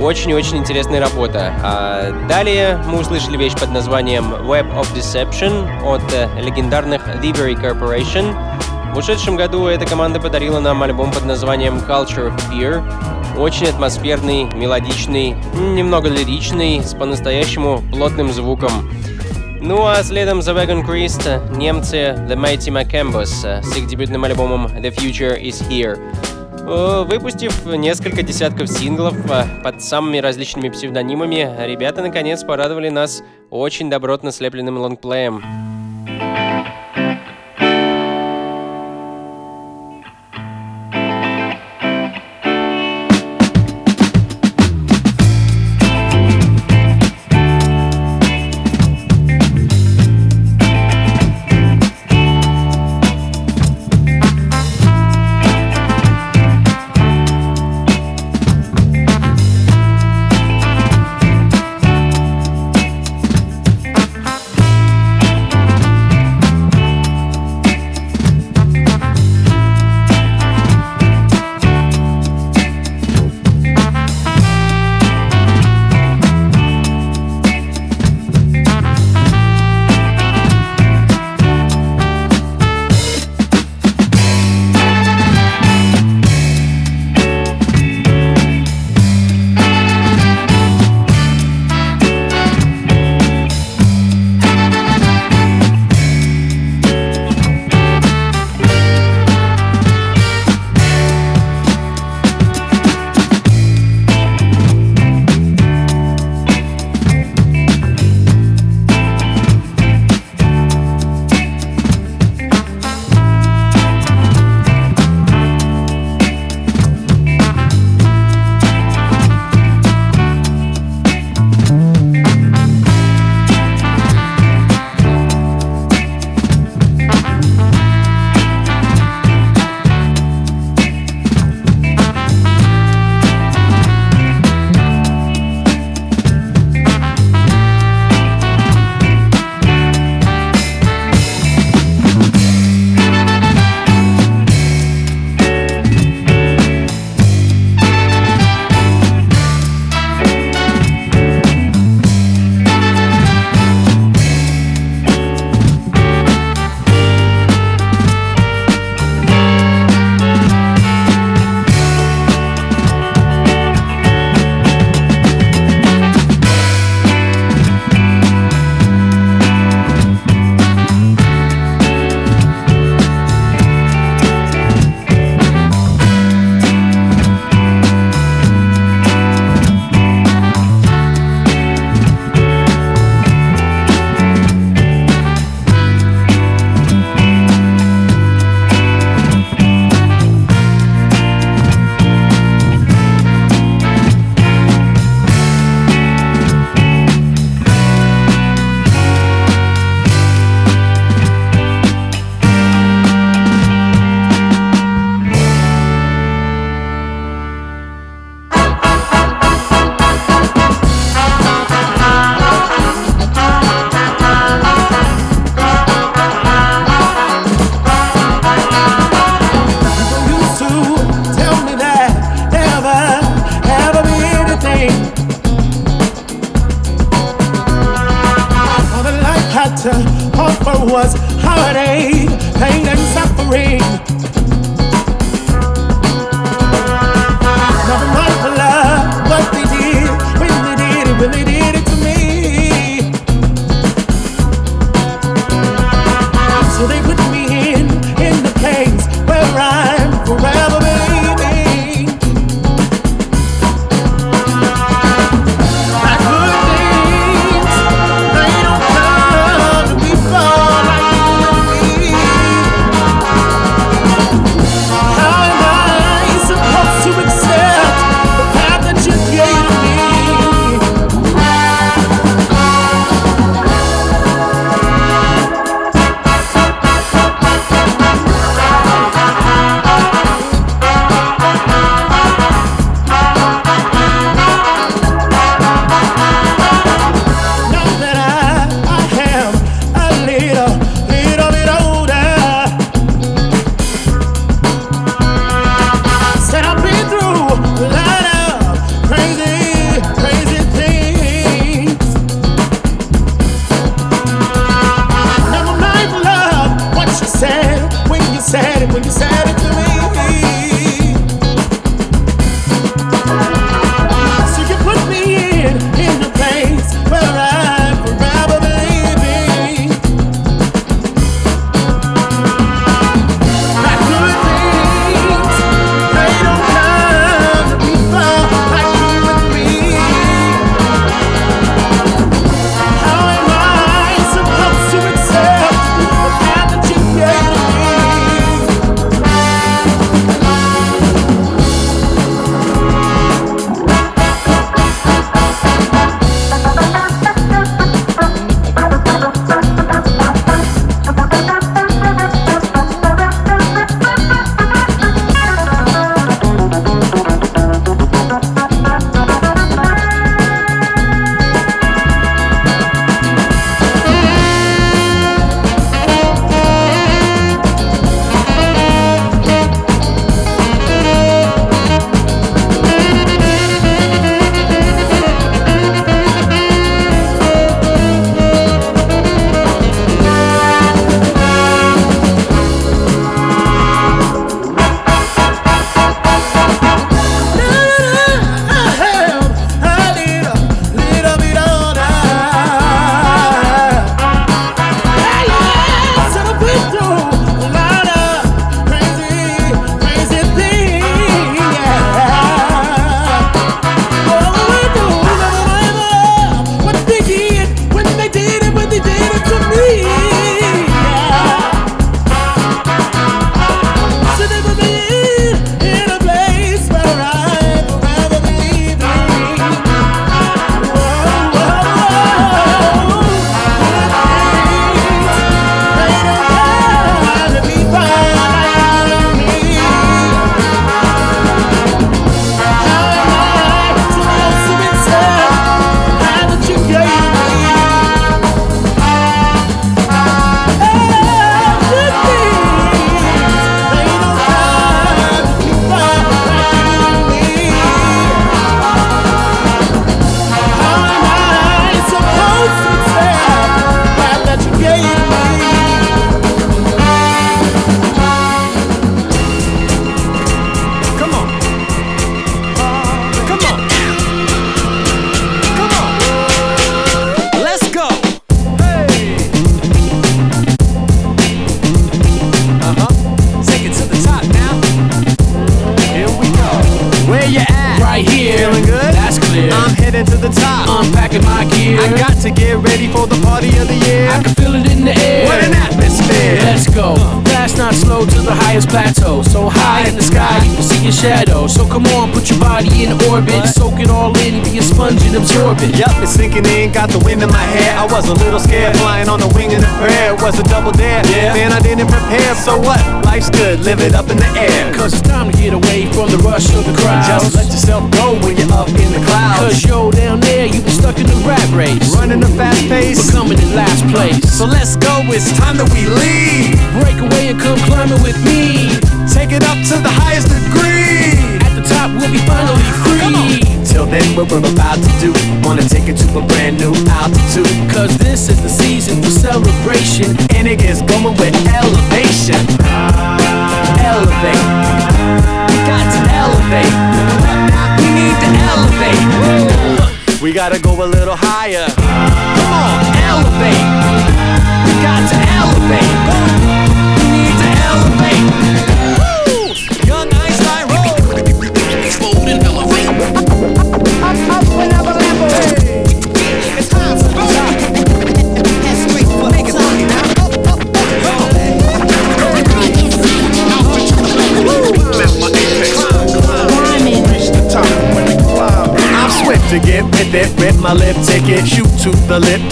[0.00, 1.52] Очень-очень интересная работа.
[1.62, 8.34] А далее мы услышали вещь под названием Web of Deception от э, легендарных Livery Corporation.
[8.94, 12.82] В ушедшем году эта команда подарила нам альбом под названием Culture of Fear.
[13.38, 18.70] Очень атмосферный, мелодичный, немного лиричный, с по-настоящему плотным звуком.
[19.60, 24.90] Ну а следом за Wagon Christ немцы The Mighty Macambos с их дебютным альбомом The
[24.94, 25.98] Future Is Here.
[26.66, 33.90] Э, Выпустив несколько десятков синглов э, под самыми различными псевдонимами, ребята наконец порадовали нас очень
[33.90, 35.42] добротно слепленным лонгплеем.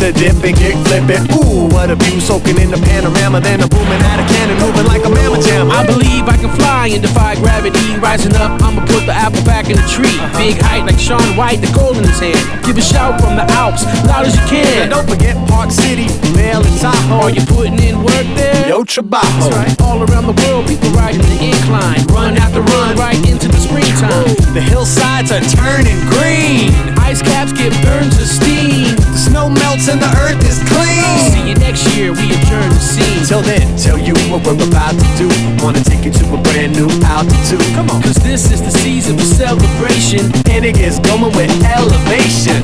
[0.04, 1.24] the dip and kick flip it.
[1.32, 3.40] Ooh, what a view soaking in the panorama.
[3.40, 5.70] Then a booming out of cannon moving like a mammal jam.
[5.72, 7.96] I believe I can fly and defy gravity.
[7.96, 10.12] Rising up, I'ma put the apple back in the tree.
[10.36, 12.36] Big height like Sean White, the gold in his hand.
[12.64, 14.84] Give a shout from the Alps, loud as you can.
[14.84, 17.24] And don't forget Park City, Mel and Tahoe.
[17.24, 18.68] Are you putting in work there?
[18.68, 19.56] Yo, Trabajo.
[19.56, 19.72] Right.
[19.80, 22.04] All around the world, people riding the incline.
[22.12, 24.12] Run after run, right into the springtime.
[24.28, 26.68] Ooh, the hillsides are turning green.
[27.00, 29.03] Ice caps get burned to steam
[29.34, 31.18] snow melts and the earth is clean.
[31.34, 33.26] See you next year, we adjourn the scene.
[33.26, 35.26] Till then, tell you what we're about to do.
[35.58, 37.66] Wanna take you to a brand new altitude.
[37.74, 40.30] Come on, cause this is the season for celebration.
[40.54, 42.62] And it gets going with elevation.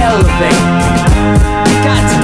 [0.00, 0.64] Elevate.
[1.84, 2.15] Got to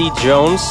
[0.00, 0.06] T.
[0.24, 0.62] Jones.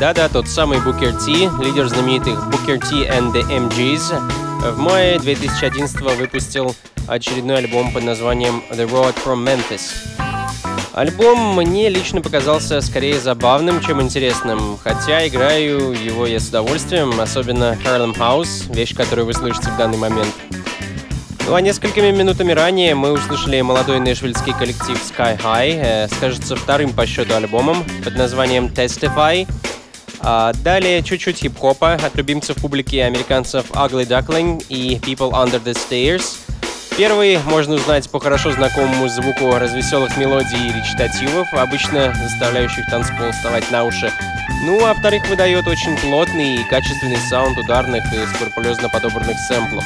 [0.00, 6.00] Да-да, тот самый Booker T, лидер знаменитых Booker T and the MGs, в мае 2011
[6.16, 6.74] выпустил
[7.06, 9.92] очередной альбом под названием The Road from Memphis.
[10.94, 17.76] Альбом мне лично показался скорее забавным, чем интересным, хотя играю его я с удовольствием, особенно
[17.84, 20.34] Harlem House, вещь, которую вы слышите в данный момент.
[21.50, 26.54] Ну а несколькими минутами ранее мы услышали молодой нэшвильский коллектив Sky High э, с, кажется,
[26.54, 29.48] вторым по счету альбомом под названием Testify.
[30.20, 36.36] А далее чуть-чуть хип-хопа от любимцев публики американцев Ugly Duckling и People Under the Stairs.
[36.96, 43.68] Первый можно узнать по хорошо знакомому звуку развеселых мелодий и речитативов, обычно заставляющих танцпол вставать
[43.72, 44.12] на уши.
[44.66, 49.82] Ну, а вторых выдает очень плотный и качественный саунд ударных и скрупулезно подобранных сэмплов.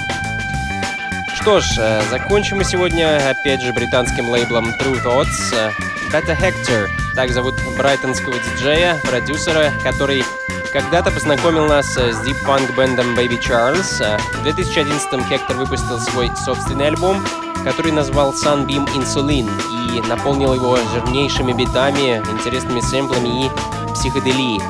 [1.44, 5.52] Что ж, э, закончим мы сегодня опять же британским лейблом True Thoughts.
[5.52, 5.72] Э,
[6.10, 10.24] Бета Hector, так зовут брайтонского диджея, продюсера, который
[10.72, 14.18] когда-то познакомил нас э, с дип-панк бендом Baby Charles.
[14.32, 17.22] В 2011-м Хектор выпустил свой собственный альбом,
[17.62, 23.50] который назвал Sunbeam Insulin и наполнил его жирнейшими битами, интересными сэмплами и
[23.92, 24.62] психоделией.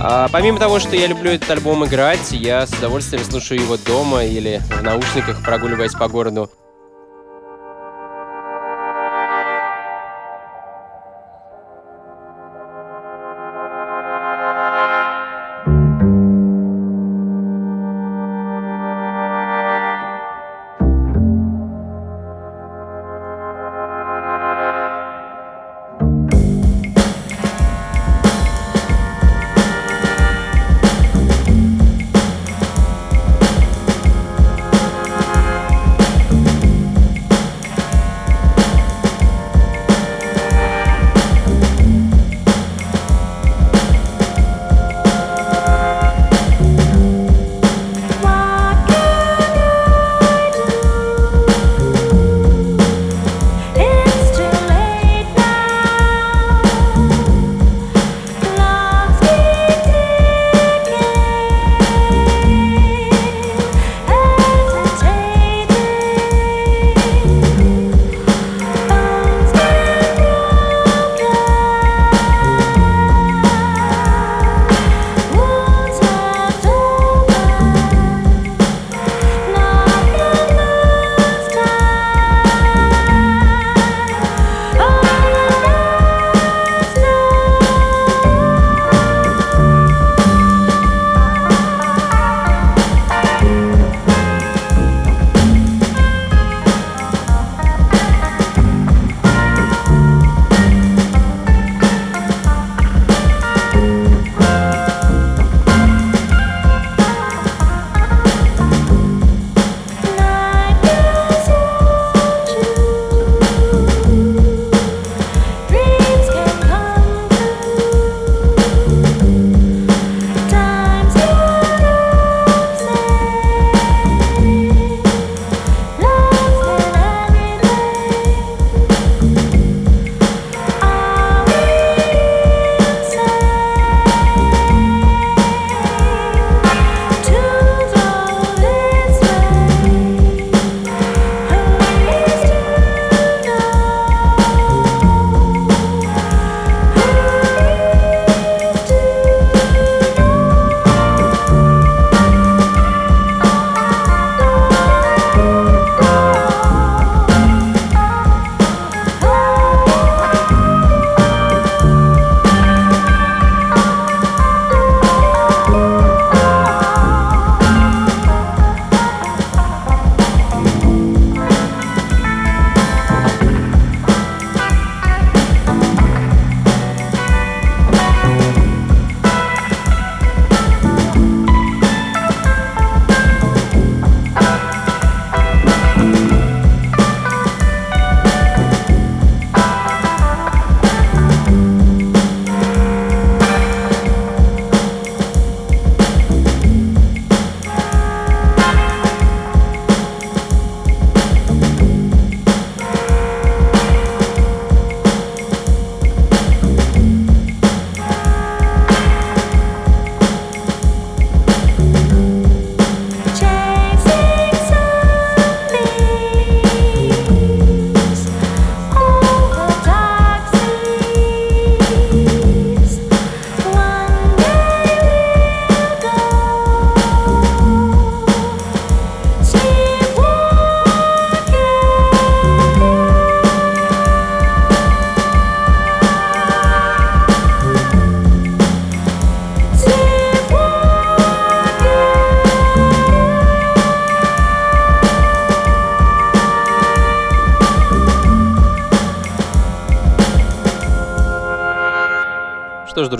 [0.00, 4.24] А помимо того, что я люблю этот альбом играть, я с удовольствием слушаю его дома
[4.24, 6.50] или в наушниках, прогуливаясь по городу.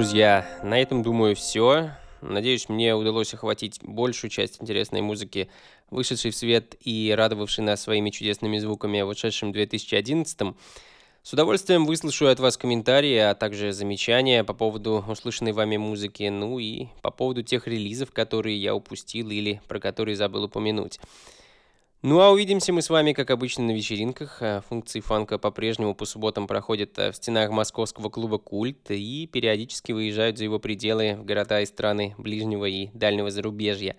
[0.09, 1.91] Друзья, на этом, думаю, все.
[2.23, 5.51] Надеюсь, мне удалось охватить большую часть интересной музыки,
[5.91, 10.55] вышедшей в свет и радовавшей нас своими чудесными звуками в ушедшем 2011 -м.
[11.23, 16.59] С удовольствием выслушаю от вас комментарии, а также замечания по поводу услышанной вами музыки, ну
[16.59, 21.01] и по поводу тех релизов, которые я упустил или про которые забыл упомянуть.
[22.01, 24.39] Ну а увидимся мы с вами, как обычно, на вечеринках.
[24.41, 29.91] А, Функции фанка по-прежнему по субботам проходят а, в стенах московского клуба «Культ» и периодически
[29.91, 33.97] выезжают за его пределы в города и страны ближнего и дальнего зарубежья.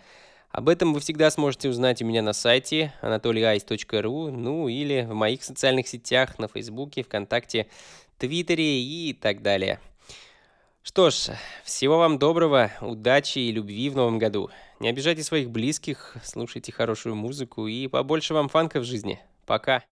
[0.50, 5.44] Об этом вы всегда сможете узнать у меня на сайте anatolyice.ru, ну или в моих
[5.44, 7.68] социальных сетях на Фейсбуке, ВКонтакте,
[8.18, 9.82] Твиттере и так далее.
[10.84, 11.32] Что ж,
[11.66, 14.50] всего вам доброго, удачи и любви в новом году.
[14.80, 19.20] Не обижайте своих близких, слушайте хорошую музыку и побольше вам фанка в жизни.
[19.46, 19.84] Пока.